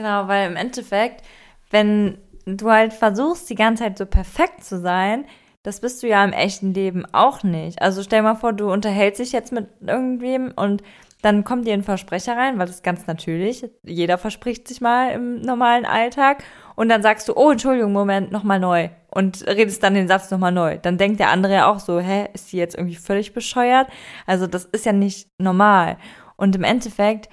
Genau, 0.01 0.29
weil 0.29 0.49
im 0.49 0.57
Endeffekt, 0.57 1.23
wenn 1.71 2.17
du 2.47 2.71
halt 2.71 2.95
versuchst, 2.95 3.51
die 3.51 3.55
ganze 3.55 3.83
Zeit 3.83 3.99
so 3.99 4.07
perfekt 4.07 4.65
zu 4.65 4.81
sein, 4.81 5.27
das 5.63 5.83
bist 5.83 6.03
du 6.03 6.09
ja 6.09 6.25
im 6.25 6.33
echten 6.33 6.73
Leben 6.73 7.05
auch 7.13 7.43
nicht. 7.43 7.83
Also 7.83 8.03
stell 8.03 8.23
mal 8.23 8.35
vor, 8.35 8.55
du 8.55 8.73
unterhältst 8.73 9.21
dich 9.21 9.33
jetzt 9.33 9.53
mit 9.53 9.69
irgendwem 9.87 10.55
und 10.57 10.83
dann 11.21 11.45
kommt 11.45 11.67
dir 11.67 11.75
ein 11.75 11.83
Versprecher 11.83 12.35
rein, 12.35 12.59
weil 12.59 12.65
das 12.65 12.77
ist 12.77 12.83
ganz 12.83 13.07
natürlich. 13.07 13.67
Jeder 13.85 14.17
verspricht 14.17 14.67
sich 14.69 14.81
mal 14.81 15.13
im 15.13 15.43
normalen 15.43 15.85
Alltag. 15.85 16.45
Und 16.77 16.89
dann 16.89 17.03
sagst 17.03 17.29
du, 17.29 17.37
oh, 17.37 17.51
Entschuldigung, 17.51 17.93
Moment, 17.93 18.33
nochmal 18.33 18.59
neu. 18.59 18.89
Und 19.11 19.47
redest 19.47 19.83
dann 19.83 19.93
den 19.93 20.09
Satz 20.09 20.31
nochmal 20.31 20.53
neu. 20.53 20.79
Dann 20.79 20.97
denkt 20.97 21.21
der 21.21 21.29
andere 21.29 21.53
ja 21.53 21.71
auch 21.71 21.79
so, 21.79 22.01
hä, 22.01 22.29
ist 22.33 22.53
die 22.53 22.57
jetzt 22.57 22.75
irgendwie 22.75 22.97
völlig 22.97 23.35
bescheuert? 23.35 23.89
Also 24.25 24.47
das 24.47 24.65
ist 24.65 24.87
ja 24.87 24.93
nicht 24.93 25.29
normal. 25.37 25.99
Und 26.39 26.57
im 26.57 26.65
Endeffekt 26.65 27.29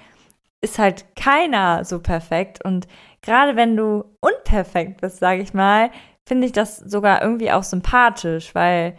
ist 0.60 0.78
halt 0.78 1.04
keiner 1.16 1.84
so 1.84 2.00
perfekt. 2.00 2.64
Und 2.64 2.88
gerade 3.22 3.56
wenn 3.56 3.76
du 3.76 4.04
unperfekt 4.20 5.00
bist, 5.00 5.18
sage 5.18 5.42
ich 5.42 5.54
mal, 5.54 5.90
finde 6.26 6.46
ich 6.46 6.52
das 6.52 6.78
sogar 6.78 7.22
irgendwie 7.22 7.52
auch 7.52 7.62
sympathisch, 7.62 8.54
weil 8.54 8.96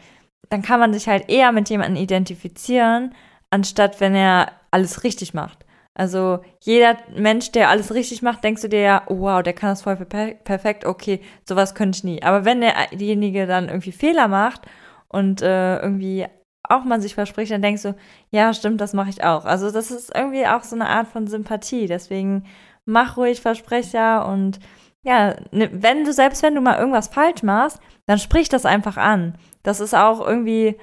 dann 0.49 0.61
kann 0.61 0.79
man 0.79 0.93
sich 0.93 1.07
halt 1.07 1.29
eher 1.29 1.51
mit 1.51 1.69
jemandem 1.69 2.01
identifizieren, 2.01 3.13
anstatt 3.51 3.99
wenn 3.99 4.15
er 4.15 4.51
alles 4.71 5.03
richtig 5.03 5.33
macht. 5.33 5.65
Also 5.93 6.39
jeder 6.61 6.97
Mensch, 7.15 7.51
der 7.51 7.69
alles 7.69 7.93
richtig 7.93 8.21
macht, 8.21 8.43
denkst 8.43 8.61
du 8.61 8.69
dir 8.69 8.81
ja, 8.81 9.03
oh, 9.07 9.19
wow, 9.19 9.43
der 9.43 9.53
kann 9.53 9.71
das 9.71 9.81
voll 9.81 9.97
per 9.97 10.33
perfekt, 10.33 10.85
okay, 10.85 11.19
sowas 11.47 11.75
könnte 11.75 11.97
ich 11.97 12.03
nie. 12.03 12.23
Aber 12.23 12.45
wenn 12.45 12.61
derjenige 12.61 13.45
dann 13.45 13.67
irgendwie 13.67 13.91
Fehler 13.91 14.27
macht 14.27 14.61
und 15.09 15.41
äh, 15.41 15.79
irgendwie 15.79 16.25
auch 16.63 16.83
man 16.83 17.01
sich 17.01 17.15
verspricht, 17.15 17.51
dann 17.51 17.61
denkst 17.61 17.83
du, 17.83 17.95
ja, 18.31 18.53
stimmt, 18.53 18.81
das 18.81 18.93
mache 18.93 19.09
ich 19.09 19.23
auch. 19.23 19.45
Also 19.45 19.71
das 19.71 19.91
ist 19.91 20.13
irgendwie 20.15 20.45
auch 20.45 20.63
so 20.63 20.75
eine 20.75 20.89
Art 20.89 21.07
von 21.07 21.27
Sympathie. 21.27 21.87
Deswegen 21.87 22.45
mach 22.85 23.17
ruhig 23.17 23.41
Versprecher 23.41 24.27
und 24.27 24.59
ja, 25.03 25.35
ne, 25.51 25.69
wenn 25.71 26.03
du, 26.03 26.11
selbst 26.11 26.43
wenn 26.43 26.55
du 26.55 26.61
mal 26.61 26.77
irgendwas 26.77 27.07
falsch 27.07 27.43
machst, 27.43 27.79
dann 28.05 28.19
sprich 28.19 28.49
das 28.49 28.65
einfach 28.65 28.97
an. 28.97 29.37
Das 29.63 29.79
ist 29.79 29.95
auch 29.95 30.25
irgendwie 30.25 30.77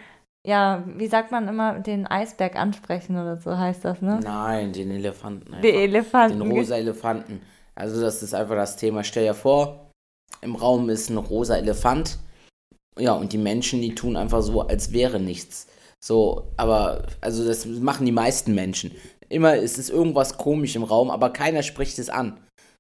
ja, 0.47 0.85
wie 0.87 1.09
sagt 1.09 1.33
man 1.33 1.49
immer, 1.49 1.81
den 1.81 2.07
Eisberg 2.07 2.55
ansprechen 2.55 3.19
oder 3.19 3.37
so 3.37 3.59
heißt 3.59 3.85
das, 3.85 4.01
ne? 4.01 4.21
Nein, 4.23 4.73
den 4.73 4.93
Elefanten. 4.93 5.49
Einfach. 5.49 5.61
Den 5.61 5.75
Elefanten. 5.75 6.39
Den 6.39 6.53
rosa 6.53 6.77
Elefanten. 6.77 7.41
Also 7.75 8.01
das 8.01 8.23
ist 8.23 8.33
einfach 8.33 8.55
das 8.55 8.77
Thema. 8.77 9.03
Stell 9.03 9.25
dir 9.25 9.35
vor, 9.35 9.91
im 10.43 10.55
Raum 10.55 10.89
ist 10.89 11.11
ein 11.11 11.17
rosa 11.17 11.57
Elefant. 11.57 12.19
Ja, 12.99 13.13
und 13.13 13.33
die 13.33 13.39
Menschen, 13.39 13.83
die 13.83 13.95
tun 13.95 14.17
einfach 14.17 14.43
so, 14.43 14.63
als 14.63 14.93
wäre 14.93 15.21
nichts. 15.21 15.67
So, 16.01 16.53
aber, 16.57 17.07
also 17.21 17.45
das 17.45 17.67
machen 17.67 18.07
die 18.07 18.13
meisten 18.13 18.55
Menschen. 18.55 18.93
Immer 19.29 19.57
ist 19.57 19.79
es 19.79 19.91
irgendwas 19.91 20.39
komisch 20.39 20.77
im 20.77 20.85
Raum, 20.85 21.11
aber 21.11 21.31
keiner 21.31 21.63
spricht 21.63 21.99
es 21.99 22.09
an. 22.09 22.39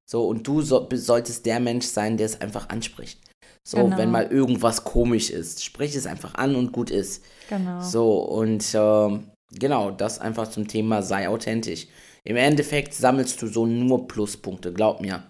So, 0.08 0.26
und 0.26 0.46
du 0.46 0.62
so, 0.62 0.88
solltest 0.92 1.44
der 1.46 1.58
Mensch 1.58 1.86
sein, 1.86 2.16
der 2.16 2.26
es 2.26 2.40
einfach 2.40 2.68
anspricht. 2.68 3.18
So, 3.64 3.78
genau. 3.78 3.98
wenn 3.98 4.12
mal 4.12 4.26
irgendwas 4.26 4.84
komisch 4.84 5.30
ist, 5.30 5.64
sprich 5.64 5.96
es 5.96 6.06
einfach 6.06 6.36
an 6.36 6.54
und 6.54 6.70
gut 6.70 6.90
ist. 6.90 7.24
Genau. 7.48 7.82
So, 7.82 8.20
und 8.20 8.74
äh, 8.74 9.18
genau, 9.58 9.90
das 9.90 10.20
einfach 10.20 10.48
zum 10.48 10.68
Thema 10.68 11.02
sei 11.02 11.28
authentisch. 11.28 11.88
Im 12.22 12.36
Endeffekt 12.36 12.94
sammelst 12.94 13.42
du 13.42 13.48
so 13.48 13.66
nur 13.66 14.06
Pluspunkte, 14.06 14.72
glaub 14.72 15.00
mir. 15.00 15.24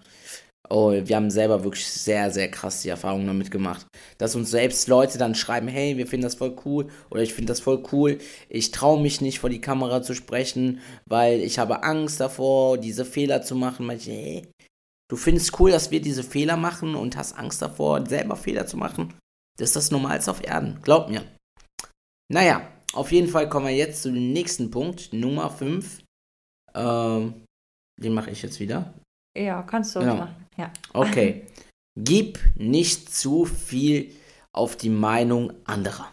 Oh, 0.69 0.91
wir 0.91 1.15
haben 1.15 1.31
selber 1.31 1.63
wirklich 1.63 1.87
sehr, 1.87 2.31
sehr 2.31 2.49
krass 2.51 2.81
die 2.81 2.89
Erfahrung 2.89 3.25
damit 3.25 3.51
gemacht. 3.51 3.85
Dass 4.17 4.35
uns 4.35 4.51
selbst 4.51 4.87
Leute 4.87 5.17
dann 5.17 5.35
schreiben, 5.35 5.67
hey, 5.67 5.97
wir 5.97 6.07
finden 6.07 6.23
das 6.23 6.35
voll 6.35 6.55
cool 6.65 6.87
oder 7.09 7.21
ich 7.21 7.33
finde 7.33 7.51
das 7.51 7.59
voll 7.59 7.83
cool. 7.91 8.17
Ich 8.49 8.71
traue 8.71 9.01
mich 9.01 9.21
nicht 9.21 9.39
vor 9.39 9.49
die 9.49 9.61
Kamera 9.61 10.01
zu 10.01 10.13
sprechen, 10.13 10.79
weil 11.05 11.39
ich 11.39 11.59
habe 11.59 11.83
Angst 11.83 12.19
davor, 12.19 12.77
diese 12.77 13.05
Fehler 13.05 13.41
zu 13.41 13.55
machen. 13.55 13.85
Manche, 13.85 14.11
hey, 14.11 14.47
Du 15.09 15.15
findest 15.15 15.57
cool, 15.59 15.71
dass 15.71 15.89
wir 15.89 16.01
diese 16.01 16.23
Fehler 16.23 16.57
machen 16.57 16.95
und 16.95 17.15
hast 17.15 17.37
Angst 17.37 17.61
davor, 17.61 18.05
selber 18.05 18.35
Fehler 18.35 18.67
zu 18.67 18.75
machen. 18.75 19.13
Das 19.57 19.69
ist 19.69 19.75
das 19.75 19.91
Normalste 19.91 20.31
auf 20.31 20.43
Erden. 20.43 20.79
Glaub 20.81 21.09
mir. 21.09 21.23
Naja, 22.29 22.67
auf 22.93 23.11
jeden 23.11 23.29
Fall 23.29 23.47
kommen 23.47 23.67
wir 23.67 23.75
jetzt 23.75 24.01
zu 24.01 24.11
dem 24.11 24.33
nächsten 24.33 24.69
Punkt, 24.69 25.13
Nummer 25.13 25.49
5. 25.49 26.03
Ähm, 26.75 27.45
den 27.97 28.13
mache 28.13 28.31
ich 28.31 28.41
jetzt 28.41 28.59
wieder. 28.59 28.93
Ja, 29.37 29.61
kannst 29.63 29.95
du 29.95 30.01
ja. 30.01 30.13
machen. 30.13 30.35
Ja. 30.57 30.71
Okay. 30.93 31.45
Gib 31.99 32.39
nicht 32.55 33.13
zu 33.13 33.45
viel 33.45 34.15
auf 34.53 34.75
die 34.75 34.89
Meinung 34.89 35.53
anderer. 35.65 36.11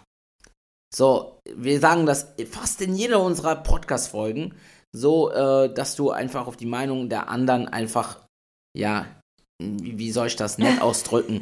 So, 0.95 1.41
wir 1.55 1.81
sagen 1.81 2.07
das 2.07 2.35
fast 2.51 2.81
in 2.81 2.95
jeder 2.95 3.21
unserer 3.21 3.57
Podcast-Folgen, 3.57 4.55
so, 4.93 5.31
äh, 5.31 5.73
dass 5.75 5.97
du 5.97 6.11
einfach 6.11 6.47
auf 6.47 6.57
die 6.57 6.67
Meinung 6.67 7.09
der 7.09 7.29
anderen 7.29 7.69
einfach 7.69 8.25
ja, 8.77 9.07
wie 9.63 10.11
soll 10.11 10.27
ich 10.27 10.37
das 10.37 10.59
nett 10.59 10.81
ausdrücken? 10.83 11.41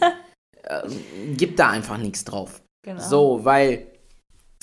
äh, 0.63 0.89
gibt 1.35 1.59
da 1.59 1.71
einfach 1.71 1.99
nichts 1.99 2.25
drauf. 2.25 2.63
Genau. 2.85 3.01
So, 3.01 3.45
weil 3.45 3.87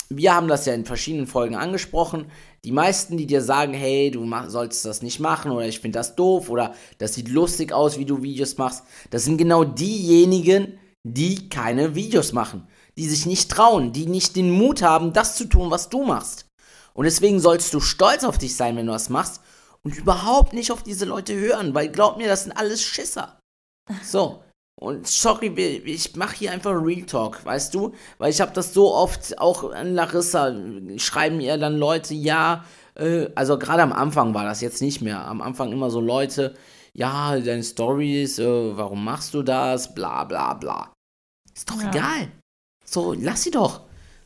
wir 0.09 0.33
haben 0.33 0.47
das 0.47 0.65
ja 0.65 0.73
in 0.73 0.85
verschiedenen 0.85 1.27
Folgen 1.27 1.55
angesprochen. 1.55 2.31
Die 2.63 2.71
meisten, 2.71 3.15
die 3.15 3.27
dir 3.27 3.41
sagen, 3.41 3.73
hey, 3.73 4.11
du 4.11 4.27
sollst 4.47 4.83
das 4.85 5.01
nicht 5.01 5.19
machen 5.19 5.51
oder 5.51 5.67
ich 5.67 5.79
finde 5.79 5.99
das 5.99 6.15
doof 6.15 6.49
oder 6.49 6.73
das 6.97 7.13
sieht 7.13 7.29
lustig 7.29 7.71
aus, 7.71 7.97
wie 7.97 8.05
du 8.05 8.23
Videos 8.23 8.57
machst, 8.57 8.83
das 9.11 9.25
sind 9.25 9.37
genau 9.37 9.63
diejenigen, 9.63 10.79
die 11.03 11.47
keine 11.49 11.95
Videos 11.95 12.33
machen, 12.33 12.67
die 12.97 13.07
sich 13.07 13.25
nicht 13.25 13.51
trauen, 13.51 13.93
die 13.93 14.07
nicht 14.07 14.35
den 14.35 14.51
Mut 14.51 14.81
haben, 14.81 15.13
das 15.13 15.35
zu 15.35 15.45
tun, 15.45 15.71
was 15.71 15.89
du 15.89 16.03
machst. 16.03 16.45
Und 16.93 17.05
deswegen 17.05 17.39
sollst 17.39 17.73
du 17.73 17.79
stolz 17.79 18.23
auf 18.23 18.37
dich 18.37 18.55
sein, 18.55 18.75
wenn 18.75 18.87
du 18.87 18.91
das 18.91 19.09
machst 19.09 19.41
und 19.83 19.95
überhaupt 19.95 20.53
nicht 20.53 20.71
auf 20.71 20.83
diese 20.83 21.05
Leute 21.05 21.33
hören, 21.35 21.73
weil 21.73 21.89
glaub 21.89 22.17
mir, 22.17 22.27
das 22.27 22.43
sind 22.43 22.51
alles 22.51 22.81
Schisser. 22.81 23.39
So. 24.03 24.43
Und 24.79 25.07
sorry, 25.07 25.47
ich 25.47 26.15
mache 26.15 26.37
hier 26.37 26.51
einfach 26.53 26.71
Real 26.71 27.01
Talk, 27.01 27.43
weißt 27.43 27.73
du? 27.75 27.93
Weil 28.17 28.31
ich 28.31 28.39
habe 28.39 28.53
das 28.53 28.73
so 28.73 28.93
oft, 28.93 29.37
auch 29.37 29.71
an 29.71 29.93
Larissa, 29.93 30.55
schreiben 30.95 31.37
mir 31.37 31.57
dann 31.57 31.77
Leute, 31.77 32.13
ja, 32.13 32.63
äh, 32.95 33.27
also 33.35 33.59
gerade 33.59 33.83
am 33.83 33.91
Anfang 33.91 34.33
war 34.33 34.45
das 34.45 34.61
jetzt 34.61 34.81
nicht 34.81 35.01
mehr. 35.01 35.25
Am 35.25 35.41
Anfang 35.41 35.73
immer 35.73 35.89
so 35.89 35.99
Leute, 35.99 36.55
ja, 36.93 37.37
deine 37.37 37.63
Stories, 37.63 38.39
äh, 38.39 38.77
warum 38.77 39.03
machst 39.03 39.33
du 39.33 39.43
das, 39.43 39.93
bla 39.93 40.23
bla 40.23 40.53
bla. 40.53 40.93
Ist 41.53 41.69
doch 41.69 41.81
ja. 41.81 41.89
egal. 41.89 42.31
So, 42.85 43.13
lass 43.13 43.43
sie 43.43 43.51
doch. 43.51 43.81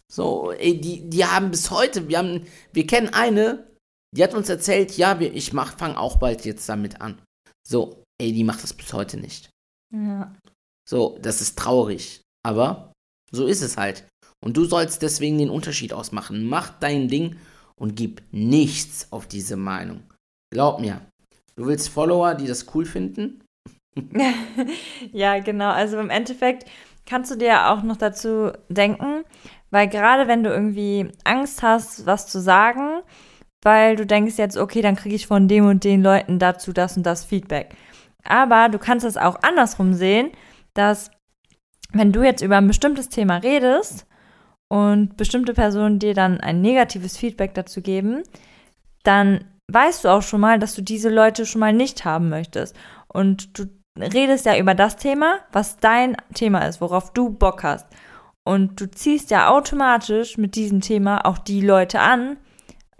So, 0.07 0.51
ey, 0.51 0.79
die, 0.79 1.10
die 1.10 1.25
haben 1.25 1.50
bis 1.50 1.72
heute, 1.72 2.07
wir 2.07 2.19
haben, 2.19 2.45
wir 2.72 2.86
kennen 2.86 3.10
eine, 3.10 3.72
die 4.15 4.24
hat 4.24 4.36
uns 4.36 4.50
erzählt, 4.50 4.95
ja, 4.98 5.19
wir, 5.19 5.33
ich 5.33 5.51
mach, 5.51 5.75
fang 5.79 5.95
auch 5.95 6.17
bald 6.17 6.45
jetzt 6.45 6.69
damit 6.69 7.01
an. 7.01 7.19
So, 7.67 8.03
ey, 8.22 8.31
die 8.31 8.43
macht 8.43 8.62
das 8.62 8.74
bis 8.74 8.93
heute 8.93 9.17
nicht. 9.17 9.50
Ja. 9.93 10.33
So, 10.89 11.17
das 11.21 11.41
ist 11.41 11.57
traurig. 11.57 12.21
Aber 12.45 12.91
so 13.31 13.47
ist 13.47 13.62
es 13.62 13.77
halt. 13.77 14.05
Und 14.43 14.57
du 14.57 14.65
sollst 14.65 15.01
deswegen 15.01 15.38
den 15.38 15.50
Unterschied 15.50 15.93
ausmachen. 15.93 16.45
Mach 16.45 16.69
dein 16.79 17.07
Ding 17.07 17.38
und 17.75 17.95
gib 17.95 18.21
nichts 18.31 19.07
auf 19.12 19.27
diese 19.27 19.55
Meinung. 19.55 20.03
Glaub 20.51 20.79
mir. 20.79 21.01
Du 21.55 21.65
willst 21.65 21.89
Follower, 21.89 22.35
die 22.35 22.47
das 22.47 22.73
cool 22.75 22.85
finden? 22.85 23.43
ja, 25.12 25.39
genau. 25.39 25.69
Also 25.69 26.00
im 26.00 26.09
Endeffekt 26.09 26.69
kannst 27.05 27.31
du 27.31 27.35
dir 27.35 27.69
auch 27.69 27.83
noch 27.83 27.97
dazu 27.97 28.51
denken, 28.69 29.23
weil 29.71 29.88
gerade 29.88 30.27
wenn 30.27 30.43
du 30.43 30.50
irgendwie 30.50 31.12
Angst 31.23 31.63
hast, 31.63 32.05
was 32.05 32.27
zu 32.27 32.41
sagen, 32.41 33.01
weil 33.62 33.95
du 33.95 34.05
denkst 34.05 34.38
jetzt, 34.38 34.57
okay, 34.57 34.81
dann 34.81 34.95
kriege 34.95 35.15
ich 35.15 35.27
von 35.27 35.47
dem 35.47 35.67
und 35.67 35.83
den 35.83 36.01
Leuten 36.01 36.39
dazu 36.39 36.73
das 36.73 36.97
und 36.97 37.03
das 37.03 37.23
Feedback. 37.23 37.75
Aber 38.24 38.70
du 38.70 38.80
kannst 38.80 39.06
es 39.06 39.18
auch 39.18 39.42
andersrum 39.42 39.94
sehen, 39.94 40.32
dass 40.74 41.12
wenn 41.92 42.12
du 42.12 42.24
jetzt 42.24 42.42
über 42.42 42.58
ein 42.58 42.68
bestimmtes 42.68 43.10
Thema 43.10 43.38
redest 43.38 44.08
und 44.70 45.15
bestimmte 45.18 45.53
Personen 45.53 46.00
dir 46.00 46.13
dann 46.13 46.39
ein 46.39 46.62
negatives 46.62 47.18
Feedback 47.18 47.53
dazu 47.53 47.82
geben, 47.82 48.24
dann 49.03 49.46
weißt 49.72 50.03
du 50.03 50.10
auch 50.10 50.22
schon 50.22 50.42
mal, 50.42 50.60
dass 50.60 50.75
du 50.75 50.82
diese 50.82 51.10
Leute 51.10 51.46
schon 51.46 51.60
mal 51.60 51.74
nicht 51.74 52.06
haben 52.06 52.30
möchtest. 52.30 52.75
Und 53.08 53.58
du 53.58 53.65
redest 54.00 54.46
ja 54.46 54.58
über 54.58 54.74
das 54.74 54.98
Thema, 54.98 55.39
was 55.51 55.77
dein 55.77 56.18
Thema 56.34 56.68
ist, 56.68 56.82
worauf 56.82 57.13
du 57.13 57.30
Bock 57.30 57.63
hast. 57.63 57.88
Und 58.44 58.82
du 58.82 58.89
ziehst 58.89 59.32
ja 59.32 59.50
automatisch 59.50 60.38
mit 60.38 60.56
diesem 60.56 60.82
Thema 60.82 61.25
auch 61.25 61.38
die 61.38 61.62
Leute 61.62 62.00
an, 62.00 62.38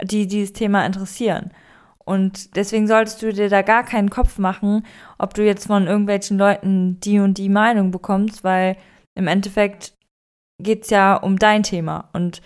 die 0.02 0.26
dieses 0.26 0.52
Thema 0.52 0.86
interessieren. 0.86 1.50
Und 2.04 2.56
deswegen 2.56 2.86
solltest 2.86 3.22
du 3.22 3.32
dir 3.32 3.48
da 3.48 3.62
gar 3.62 3.82
keinen 3.82 4.10
Kopf 4.10 4.38
machen, 4.38 4.84
ob 5.18 5.34
du 5.34 5.44
jetzt 5.44 5.66
von 5.66 5.86
irgendwelchen 5.86 6.38
Leuten 6.38 7.00
die 7.00 7.18
und 7.18 7.38
die 7.38 7.48
Meinung 7.48 7.90
bekommst, 7.90 8.44
weil 8.44 8.76
im 9.14 9.26
Endeffekt 9.26 9.94
geht 10.62 10.84
es 10.84 10.90
ja 10.90 11.16
um 11.16 11.38
dein 11.38 11.62
Thema 11.62 12.08
und 12.12 12.42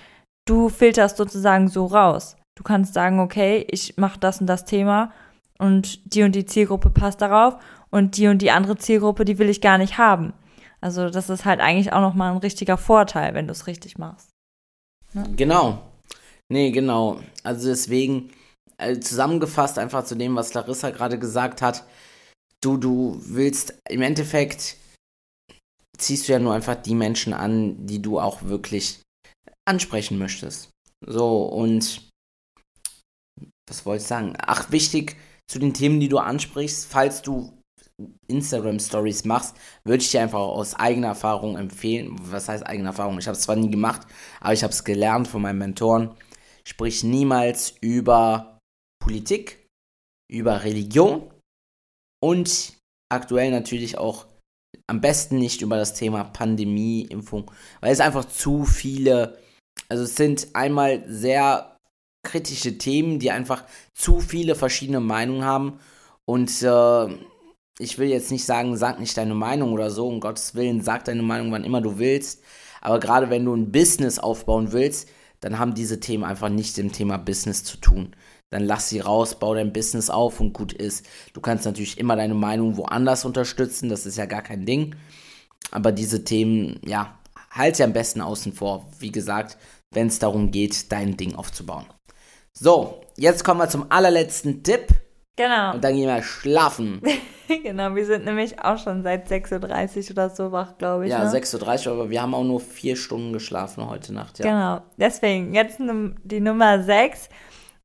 du 0.46 0.68
filterst 0.68 1.16
sozusagen 1.16 1.68
so 1.68 1.86
raus. 1.86 2.36
Du 2.56 2.62
kannst 2.62 2.94
sagen, 2.94 3.20
okay, 3.20 3.66
ich 3.70 3.96
mache 3.96 4.18
das 4.18 4.40
und 4.40 4.46
das 4.46 4.64
Thema 4.64 5.12
und 5.58 6.14
die 6.14 6.22
und 6.22 6.34
die 6.34 6.46
Zielgruppe 6.46 6.90
passt 6.90 7.20
darauf 7.20 7.56
und 7.90 8.16
die 8.16 8.28
und 8.28 8.42
die 8.42 8.50
andere 8.50 8.76
Zielgruppe, 8.76 9.24
die 9.24 9.38
will 9.38 9.48
ich 9.48 9.60
gar 9.60 9.78
nicht 9.78 9.98
haben. 9.98 10.32
Also 10.80 11.10
das 11.10 11.28
ist 11.30 11.44
halt 11.44 11.60
eigentlich 11.60 11.92
auch 11.92 12.00
nochmal 12.00 12.32
ein 12.32 12.38
richtiger 12.38 12.76
Vorteil, 12.76 13.34
wenn 13.34 13.46
du 13.46 13.52
es 13.52 13.66
richtig 13.66 13.98
machst. 13.98 14.30
Ja? 15.14 15.24
Genau. 15.36 15.82
Nee, 16.48 16.70
genau. 16.70 17.20
Also 17.42 17.68
deswegen 17.68 18.30
äh, 18.78 18.98
zusammengefasst 19.00 19.78
einfach 19.78 20.04
zu 20.04 20.14
dem, 20.14 20.36
was 20.36 20.54
Larissa 20.54 20.90
gerade 20.90 21.18
gesagt 21.18 21.62
hat. 21.62 21.84
Du, 22.62 22.76
du 22.76 23.20
willst 23.24 23.74
im 23.88 24.02
Endeffekt 24.02 24.76
ziehst 25.96 26.28
du 26.28 26.32
ja 26.32 26.38
nur 26.38 26.54
einfach 26.54 26.76
die 26.76 26.94
Menschen 26.94 27.32
an, 27.32 27.86
die 27.86 28.00
du 28.00 28.20
auch 28.20 28.42
wirklich 28.42 29.00
ansprechen 29.68 30.18
möchtest. 30.18 30.70
So, 31.04 31.42
und 31.42 32.08
was 33.68 33.84
wollte 33.84 34.02
ich 34.02 34.08
sagen? 34.08 34.34
Ach, 34.38 34.70
wichtig 34.70 35.16
zu 35.50 35.58
den 35.58 35.74
Themen, 35.74 36.00
die 36.00 36.08
du 36.08 36.18
ansprichst, 36.18 36.86
falls 36.86 37.22
du 37.22 37.52
Instagram 38.28 38.78
Stories 38.78 39.24
machst, 39.24 39.56
würde 39.84 40.02
ich 40.02 40.10
dir 40.10 40.22
einfach 40.22 40.38
aus 40.38 40.74
eigener 40.74 41.08
Erfahrung 41.08 41.56
empfehlen. 41.56 42.16
Was 42.22 42.48
heißt 42.48 42.64
eigene 42.66 42.88
Erfahrung? 42.88 43.18
Ich 43.18 43.26
habe 43.26 43.36
es 43.36 43.42
zwar 43.42 43.56
nie 43.56 43.70
gemacht, 43.70 44.06
aber 44.40 44.52
ich 44.52 44.62
habe 44.62 44.72
es 44.72 44.84
gelernt 44.84 45.26
von 45.26 45.42
meinen 45.42 45.58
Mentoren. 45.58 46.14
Sprich 46.64 47.02
niemals 47.02 47.74
über 47.80 48.57
Politik, 49.08 49.66
über 50.30 50.64
Religion 50.64 51.30
und 52.22 52.74
aktuell 53.10 53.50
natürlich 53.50 53.96
auch 53.96 54.26
am 54.86 55.00
besten 55.00 55.38
nicht 55.38 55.62
über 55.62 55.78
das 55.78 55.94
Thema 55.94 56.24
Pandemie, 56.24 57.06
Impfung, 57.08 57.50
weil 57.80 57.90
es 57.90 58.00
einfach 58.00 58.26
zu 58.26 58.66
viele, 58.66 59.38
also 59.88 60.04
es 60.04 60.14
sind 60.14 60.48
einmal 60.52 61.04
sehr 61.08 61.78
kritische 62.22 62.76
Themen, 62.76 63.18
die 63.18 63.30
einfach 63.30 63.64
zu 63.94 64.20
viele 64.20 64.54
verschiedene 64.54 65.00
Meinungen 65.00 65.42
haben 65.42 65.80
und 66.26 66.62
äh, 66.62 67.06
ich 67.78 67.96
will 67.96 68.08
jetzt 68.08 68.30
nicht 68.30 68.44
sagen, 68.44 68.76
sag 68.76 69.00
nicht 69.00 69.16
deine 69.16 69.34
Meinung 69.34 69.72
oder 69.72 69.90
so, 69.90 70.06
um 70.06 70.20
Gottes 70.20 70.54
Willen, 70.54 70.82
sag 70.82 71.06
deine 71.06 71.22
Meinung, 71.22 71.50
wann 71.50 71.64
immer 71.64 71.80
du 71.80 71.98
willst. 71.98 72.42
Aber 72.82 73.00
gerade 73.00 73.30
wenn 73.30 73.46
du 73.46 73.54
ein 73.54 73.72
Business 73.72 74.18
aufbauen 74.18 74.72
willst, 74.72 75.08
dann 75.40 75.58
haben 75.58 75.74
diese 75.74 75.98
Themen 75.98 76.24
einfach 76.24 76.50
nichts 76.50 76.76
mit 76.76 76.86
dem 76.86 76.92
Thema 76.92 77.16
Business 77.16 77.64
zu 77.64 77.78
tun. 77.78 78.14
Dann 78.50 78.64
lass 78.64 78.88
sie 78.88 79.00
raus, 79.00 79.38
bau 79.38 79.54
dein 79.54 79.72
Business 79.72 80.08
auf 80.08 80.40
und 80.40 80.52
gut 80.52 80.72
ist. 80.72 81.06
Du 81.34 81.40
kannst 81.40 81.66
natürlich 81.66 81.98
immer 81.98 82.16
deine 82.16 82.34
Meinung 82.34 82.76
woanders 82.76 83.24
unterstützen, 83.24 83.88
das 83.88 84.06
ist 84.06 84.16
ja 84.16 84.26
gar 84.26 84.42
kein 84.42 84.64
Ding. 84.64 84.96
Aber 85.70 85.92
diese 85.92 86.24
Themen, 86.24 86.80
ja, 86.84 87.18
halt 87.50 87.76
sie 87.76 87.84
am 87.84 87.92
besten 87.92 88.20
außen 88.20 88.52
vor. 88.52 88.86
Wie 88.98 89.12
gesagt, 89.12 89.58
wenn 89.90 90.06
es 90.06 90.18
darum 90.18 90.50
geht, 90.50 90.90
dein 90.92 91.16
Ding 91.16 91.34
aufzubauen. 91.34 91.86
So, 92.52 93.00
jetzt 93.16 93.44
kommen 93.44 93.60
wir 93.60 93.68
zum 93.68 93.90
allerletzten 93.90 94.62
Tipp. 94.62 94.88
Genau. 95.36 95.74
Und 95.74 95.84
dann 95.84 95.94
gehen 95.94 96.08
wir 96.08 96.22
schlafen. 96.22 97.00
genau, 97.62 97.94
wir 97.94 98.04
sind 98.04 98.24
nämlich 98.24 98.60
auch 98.60 98.78
schon 98.78 99.04
seit 99.04 99.30
6.30 99.30 100.06
Uhr 100.06 100.10
oder 100.10 100.30
so 100.30 100.50
wach, 100.50 100.76
glaube 100.78 101.04
ich. 101.04 101.12
Ja, 101.12 101.22
ne? 101.24 101.30
6.30 101.30 101.86
Uhr, 101.86 101.92
aber 101.92 102.10
wir 102.10 102.20
haben 102.20 102.34
auch 102.34 102.42
nur 102.42 102.58
vier 102.58 102.96
Stunden 102.96 103.32
geschlafen 103.32 103.88
heute 103.88 104.12
Nacht, 104.12 104.40
ja. 104.40 104.44
Genau, 104.46 104.82
deswegen 104.96 105.54
jetzt 105.54 105.78
die 105.78 106.40
Nummer 106.40 106.82
6. 106.82 107.28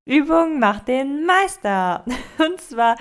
Übung 0.05 0.59
macht 0.59 0.87
den 0.87 1.25
Meister. 1.25 2.03
Und 2.39 2.59
zwar, 2.61 2.97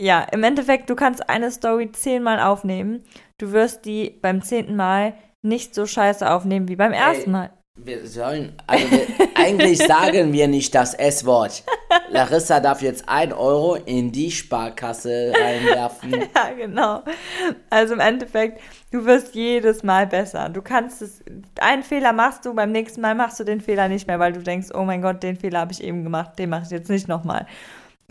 ja, 0.00 0.22
im 0.32 0.42
Endeffekt, 0.42 0.90
du 0.90 0.94
kannst 0.94 1.28
eine 1.28 1.50
Story 1.50 1.90
zehnmal 1.92 2.40
aufnehmen. 2.40 3.04
Du 3.38 3.52
wirst 3.52 3.84
die 3.84 4.10
beim 4.10 4.42
zehnten 4.42 4.76
Mal 4.76 5.14
nicht 5.42 5.74
so 5.74 5.86
scheiße 5.86 6.28
aufnehmen 6.28 6.68
wie 6.68 6.76
beim 6.76 6.92
ersten 6.92 7.30
Mal. 7.30 7.50
Wir 7.76 8.06
sollen, 8.06 8.52
also 8.68 8.88
wir, 8.88 9.06
eigentlich 9.34 9.78
sagen 9.86 10.32
wir 10.32 10.46
nicht 10.46 10.76
das 10.76 10.94
S-Wort. 10.94 11.64
Larissa 12.08 12.60
darf 12.60 12.82
jetzt 12.82 13.08
ein 13.08 13.32
Euro 13.32 13.74
in 13.74 14.12
die 14.12 14.30
Sparkasse 14.30 15.32
reinwerfen. 15.36 16.14
Ja, 16.34 16.52
genau. 16.56 17.02
Also 17.70 17.94
im 17.94 18.00
Endeffekt, 18.00 18.60
du 18.92 19.04
wirst 19.04 19.34
jedes 19.34 19.82
Mal 19.82 20.06
besser. 20.06 20.50
Du 20.50 20.62
kannst 20.62 21.02
es, 21.02 21.24
einen 21.58 21.82
Fehler 21.82 22.12
machst 22.12 22.46
du, 22.46 22.54
beim 22.54 22.70
nächsten 22.70 23.00
Mal 23.00 23.16
machst 23.16 23.40
du 23.40 23.44
den 23.44 23.60
Fehler 23.60 23.88
nicht 23.88 24.06
mehr, 24.06 24.20
weil 24.20 24.32
du 24.32 24.40
denkst, 24.40 24.68
oh 24.72 24.84
mein 24.84 25.02
Gott, 25.02 25.24
den 25.24 25.36
Fehler 25.36 25.58
habe 25.58 25.72
ich 25.72 25.82
eben 25.82 26.04
gemacht, 26.04 26.38
den 26.38 26.50
mache 26.50 26.62
ich 26.66 26.70
jetzt 26.70 26.90
nicht 26.90 27.08
nochmal. 27.08 27.46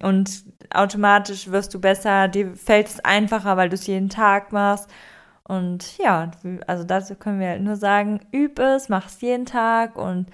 Und 0.01 0.43
automatisch 0.73 1.49
wirst 1.51 1.73
du 1.73 1.79
besser, 1.79 2.27
dir 2.27 2.53
fällt 2.55 2.87
es 2.87 2.99
einfacher, 2.99 3.55
weil 3.55 3.69
du 3.69 3.75
es 3.75 3.87
jeden 3.87 4.09
Tag 4.09 4.51
machst. 4.51 4.89
Und 5.43 5.97
ja, 5.97 6.31
also 6.67 6.83
dazu 6.83 7.15
können 7.15 7.39
wir 7.39 7.59
nur 7.59 7.75
sagen, 7.75 8.21
üb 8.33 8.59
es, 8.59 8.89
mach 8.89 9.07
es 9.07 9.19
jeden 9.21 9.45
Tag 9.45 9.97
und 9.97 10.27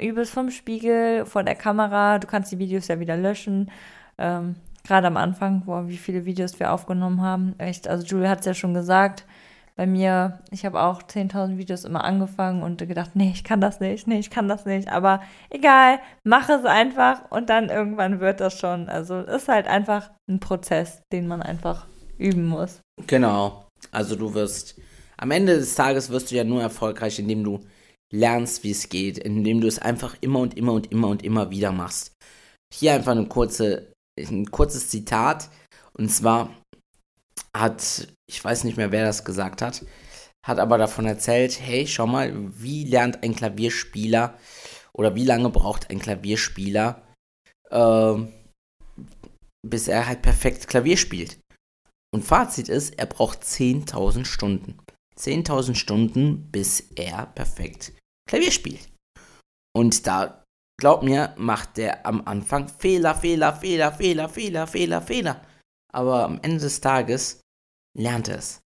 üb 0.00 0.16
es 0.18 0.30
vom 0.30 0.50
Spiegel, 0.50 1.26
vor 1.26 1.42
der 1.42 1.56
Kamera. 1.56 2.18
Du 2.18 2.26
kannst 2.26 2.52
die 2.52 2.58
Videos 2.58 2.88
ja 2.88 3.00
wieder 3.00 3.16
löschen. 3.16 3.70
Ähm, 4.18 4.56
Gerade 4.86 5.06
am 5.06 5.16
Anfang, 5.16 5.64
boah, 5.64 5.88
wie 5.88 5.96
viele 5.96 6.26
Videos 6.26 6.60
wir 6.60 6.72
aufgenommen 6.72 7.22
haben. 7.22 7.54
Echt, 7.58 7.88
also 7.88 8.04
Julie 8.04 8.28
hat 8.28 8.40
es 8.40 8.46
ja 8.46 8.54
schon 8.54 8.74
gesagt. 8.74 9.24
Bei 9.76 9.86
mir, 9.86 10.38
ich 10.52 10.64
habe 10.64 10.80
auch 10.80 11.02
10.000 11.02 11.56
Videos 11.56 11.84
immer 11.84 12.04
angefangen 12.04 12.62
und 12.62 12.86
gedacht, 12.86 13.12
nee, 13.14 13.32
ich 13.34 13.42
kann 13.42 13.60
das 13.60 13.80
nicht, 13.80 14.06
nee, 14.06 14.18
ich 14.18 14.30
kann 14.30 14.46
das 14.46 14.66
nicht. 14.66 14.88
Aber 14.88 15.20
egal, 15.50 15.98
mach 16.22 16.48
es 16.48 16.64
einfach 16.64 17.28
und 17.30 17.50
dann 17.50 17.70
irgendwann 17.70 18.20
wird 18.20 18.40
das 18.40 18.56
schon. 18.56 18.88
Also 18.88 19.20
ist 19.20 19.48
halt 19.48 19.66
einfach 19.66 20.10
ein 20.28 20.38
Prozess, 20.38 21.02
den 21.12 21.26
man 21.26 21.42
einfach 21.42 21.86
üben 22.18 22.46
muss. 22.46 22.82
Genau. 23.08 23.63
Also 23.90 24.16
du 24.16 24.34
wirst, 24.34 24.80
am 25.16 25.30
Ende 25.30 25.56
des 25.56 25.74
Tages 25.74 26.10
wirst 26.10 26.30
du 26.30 26.36
ja 26.36 26.44
nur 26.44 26.62
erfolgreich, 26.62 27.18
indem 27.18 27.44
du 27.44 27.60
lernst, 28.12 28.62
wie 28.64 28.70
es 28.70 28.88
geht, 28.88 29.18
indem 29.18 29.60
du 29.60 29.66
es 29.66 29.78
einfach 29.78 30.16
immer 30.20 30.40
und 30.40 30.56
immer 30.56 30.72
und 30.72 30.90
immer 30.92 31.08
und 31.08 31.22
immer 31.24 31.50
wieder 31.50 31.72
machst. 31.72 32.12
Hier 32.72 32.94
einfach 32.94 33.12
eine 33.12 33.26
kurze, 33.26 33.92
ein 34.18 34.50
kurzes 34.50 34.88
Zitat. 34.88 35.48
Und 35.96 36.08
zwar 36.10 36.54
hat, 37.56 38.08
ich 38.28 38.42
weiß 38.42 38.64
nicht 38.64 38.76
mehr, 38.76 38.92
wer 38.92 39.06
das 39.06 39.24
gesagt 39.24 39.62
hat, 39.62 39.84
hat 40.44 40.58
aber 40.58 40.78
davon 40.78 41.06
erzählt, 41.06 41.58
hey, 41.60 41.86
schau 41.86 42.06
mal, 42.06 42.32
wie 42.60 42.84
lernt 42.84 43.22
ein 43.22 43.34
Klavierspieler 43.34 44.38
oder 44.92 45.14
wie 45.14 45.24
lange 45.24 45.50
braucht 45.50 45.90
ein 45.90 45.98
Klavierspieler, 45.98 47.02
äh, 47.70 48.14
bis 49.66 49.88
er 49.88 50.06
halt 50.06 50.22
perfekt 50.22 50.68
Klavier 50.68 50.96
spielt. 50.96 51.38
Und 52.14 52.22
Fazit 52.22 52.68
ist, 52.68 52.96
er 52.96 53.06
braucht 53.06 53.42
10.000 53.42 54.24
Stunden. 54.24 54.78
10.000 55.18 55.74
Stunden, 55.74 56.48
bis 56.52 56.92
er 56.94 57.26
perfekt 57.26 57.92
Klavier 58.28 58.52
spielt. 58.52 58.88
Und 59.76 60.06
da, 60.06 60.44
glaub 60.80 61.02
mir, 61.02 61.34
macht 61.36 61.76
der 61.76 62.06
am 62.06 62.24
Anfang 62.24 62.68
Fehler, 62.68 63.16
Fehler, 63.16 63.52
Fehler, 63.52 63.90
Fehler, 63.90 64.28
Fehler, 64.28 64.66
Fehler, 64.68 65.02
Fehler. 65.02 65.42
Aber 65.92 66.24
am 66.24 66.38
Ende 66.40 66.60
des 66.60 66.80
Tages 66.80 67.40
lernt 67.98 68.28
er 68.28 68.38
es. 68.38 68.60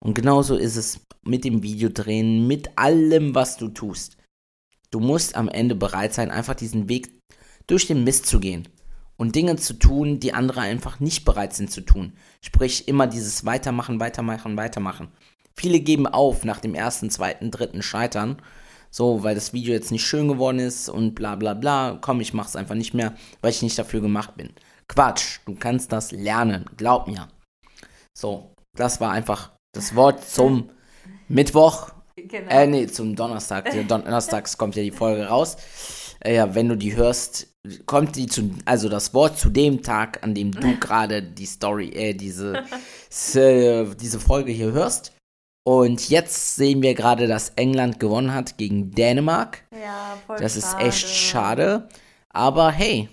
Und 0.00 0.14
genauso 0.14 0.54
ist 0.54 0.76
es 0.76 1.00
mit 1.24 1.42
dem 1.42 1.64
Videodrehen, 1.64 2.46
mit 2.46 2.78
allem, 2.78 3.34
was 3.34 3.56
du 3.56 3.66
tust. 3.66 4.16
Du 4.92 5.00
musst 5.00 5.34
am 5.34 5.48
Ende 5.48 5.74
bereit 5.74 6.14
sein, 6.14 6.30
einfach 6.30 6.54
diesen 6.54 6.88
Weg 6.88 7.10
durch 7.66 7.88
den 7.88 8.04
Mist 8.04 8.26
zu 8.26 8.38
gehen 8.38 8.68
und 9.16 9.34
Dinge 9.34 9.56
zu 9.56 9.74
tun, 9.74 10.20
die 10.20 10.34
andere 10.34 10.60
einfach 10.60 11.00
nicht 11.00 11.24
bereit 11.24 11.54
sind 11.54 11.70
zu 11.70 11.80
tun. 11.80 12.12
Sprich, 12.40 12.88
immer 12.88 13.06
dieses 13.06 13.44
Weitermachen, 13.44 14.00
Weitermachen, 14.00 14.56
Weitermachen. 14.56 15.08
Viele 15.54 15.80
geben 15.80 16.06
auf 16.06 16.44
nach 16.44 16.60
dem 16.60 16.74
ersten, 16.74 17.10
zweiten, 17.10 17.50
dritten 17.50 17.82
Scheitern. 17.82 18.42
So, 18.90 19.22
weil 19.22 19.34
das 19.34 19.52
Video 19.52 19.74
jetzt 19.74 19.90
nicht 19.90 20.06
schön 20.06 20.28
geworden 20.28 20.58
ist 20.58 20.88
und 20.88 21.14
bla 21.14 21.34
bla 21.34 21.54
bla. 21.54 21.98
Komm, 22.00 22.20
ich 22.20 22.34
mach's 22.34 22.56
einfach 22.56 22.74
nicht 22.74 22.94
mehr, 22.94 23.14
weil 23.40 23.50
ich 23.50 23.62
nicht 23.62 23.78
dafür 23.78 24.00
gemacht 24.00 24.36
bin. 24.36 24.50
Quatsch, 24.88 25.40
du 25.46 25.54
kannst 25.54 25.92
das 25.92 26.12
lernen, 26.12 26.66
glaub 26.76 27.08
mir. 27.08 27.28
So, 28.14 28.54
das 28.74 29.00
war 29.00 29.10
einfach 29.10 29.52
das 29.72 29.94
Wort 29.94 30.26
zum 30.26 30.70
Mittwoch. 31.28 31.90
Genau. 32.16 32.50
Äh, 32.50 32.66
nee, 32.66 32.86
zum 32.86 33.14
Donnerstag. 33.14 33.70
Donnerstags 33.88 34.56
kommt 34.56 34.76
ja 34.76 34.82
die 34.82 34.90
Folge 34.90 35.26
raus. 35.26 35.56
Äh, 36.20 36.36
ja, 36.36 36.54
wenn 36.54 36.68
du 36.68 36.76
die 36.76 36.96
hörst, 36.96 37.55
kommt 37.86 38.16
die 38.16 38.26
zu, 38.26 38.50
also 38.64 38.88
das 38.88 39.14
Wort 39.14 39.38
zu 39.38 39.50
dem 39.50 39.82
Tag, 39.82 40.22
an 40.22 40.34
dem 40.34 40.52
du 40.52 40.76
gerade 40.80 41.22
die 41.22 41.46
Story, 41.46 41.88
äh, 41.90 42.14
diese, 42.14 42.64
diese 43.10 44.20
Folge 44.20 44.52
hier 44.52 44.72
hörst. 44.72 45.12
Und 45.66 46.08
jetzt 46.10 46.54
sehen 46.54 46.80
wir 46.82 46.94
gerade, 46.94 47.26
dass 47.26 47.50
England 47.50 47.98
gewonnen 47.98 48.32
hat 48.32 48.56
gegen 48.56 48.92
Dänemark. 48.92 49.64
Ja, 49.72 50.16
voll 50.26 50.36
Das 50.38 50.54
schade. 50.54 50.84
ist 50.84 50.86
echt 50.86 51.08
schade. 51.08 51.88
Aber 52.28 52.70
hey, 52.70 53.08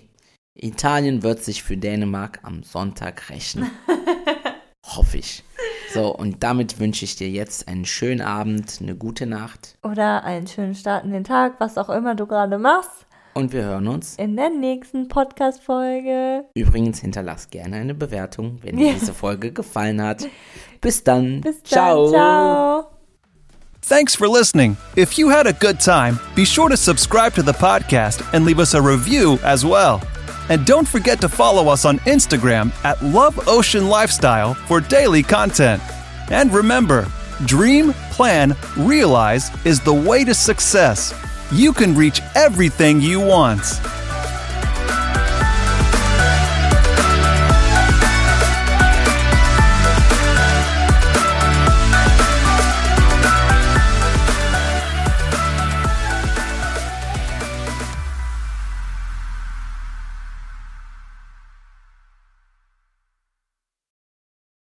Italien 0.54 1.24
wird 1.24 1.42
sich 1.42 1.64
für 1.64 1.76
Dänemark 1.76 2.38
am 2.42 2.62
Sonntag 2.62 3.28
rächen. 3.30 3.68
Hoffe 4.86 5.18
ich. 5.18 5.42
So, 5.92 6.14
und 6.14 6.42
damit 6.42 6.78
wünsche 6.78 7.04
ich 7.04 7.16
dir 7.16 7.28
jetzt 7.28 7.68
einen 7.68 7.84
schönen 7.84 8.20
Abend, 8.20 8.78
eine 8.80 8.94
gute 8.96 9.26
Nacht. 9.26 9.76
Oder 9.82 10.24
einen 10.24 10.46
schönen 10.46 10.74
Start 10.74 11.04
in 11.04 11.12
den 11.12 11.24
Tag, 11.24 11.54
was 11.58 11.78
auch 11.78 11.88
immer 11.88 12.14
du 12.14 12.26
gerade 12.26 12.58
machst. 12.58 13.03
Und 13.34 13.52
wir 13.52 13.64
hören 13.64 13.88
uns. 13.88 14.14
In 14.16 14.36
der 14.36 14.48
nächsten 14.50 15.08
Podcast-Folge. 15.08 16.44
Übrigens, 16.54 17.00
hinterlass 17.00 17.50
gerne 17.50 17.76
eine 17.76 17.94
Bewertung, 17.94 18.58
wenn 18.62 18.76
dir 18.76 18.88
Ja. 18.88 18.92
diese 18.94 19.12
Folge 19.12 19.50
gefallen 19.52 20.00
hat. 20.00 20.26
Bis 20.80 21.02
dann. 21.02 21.40
Bis 21.40 21.62
dann. 21.62 21.64
Ciao. 21.64 22.10
Ciao. 22.10 22.90
Thanks 23.82 24.14
for 24.14 24.28
listening. 24.28 24.76
If 24.96 25.18
you 25.18 25.28
had 25.30 25.46
a 25.46 25.52
good 25.52 25.78
time, 25.80 26.18
be 26.34 26.46
sure 26.46 26.70
to 26.70 26.76
subscribe 26.76 27.34
to 27.34 27.42
the 27.42 27.52
podcast 27.52 28.22
and 28.32 28.46
leave 28.46 28.58
us 28.60 28.72
a 28.74 28.80
review 28.80 29.38
as 29.44 29.64
well. 29.64 30.00
And 30.48 30.64
don't 30.66 30.86
forget 30.86 31.20
to 31.20 31.28
follow 31.28 31.68
us 31.72 31.84
on 31.84 31.98
Instagram 32.06 32.70
at 32.84 33.02
Love 33.02 33.48
Ocean 33.48 33.88
Lifestyle 33.88 34.54
for 34.54 34.80
daily 34.80 35.22
content. 35.22 35.82
And 36.30 36.52
remember, 36.54 37.06
dream, 37.46 37.92
plan, 38.12 38.54
realize 38.76 39.50
is 39.66 39.80
the 39.80 39.92
way 39.92 40.24
to 40.24 40.34
success. 40.34 41.12
You 41.52 41.72
can 41.72 41.94
reach 41.94 42.20
everything 42.34 43.00
you 43.00 43.20
want. 43.20 43.60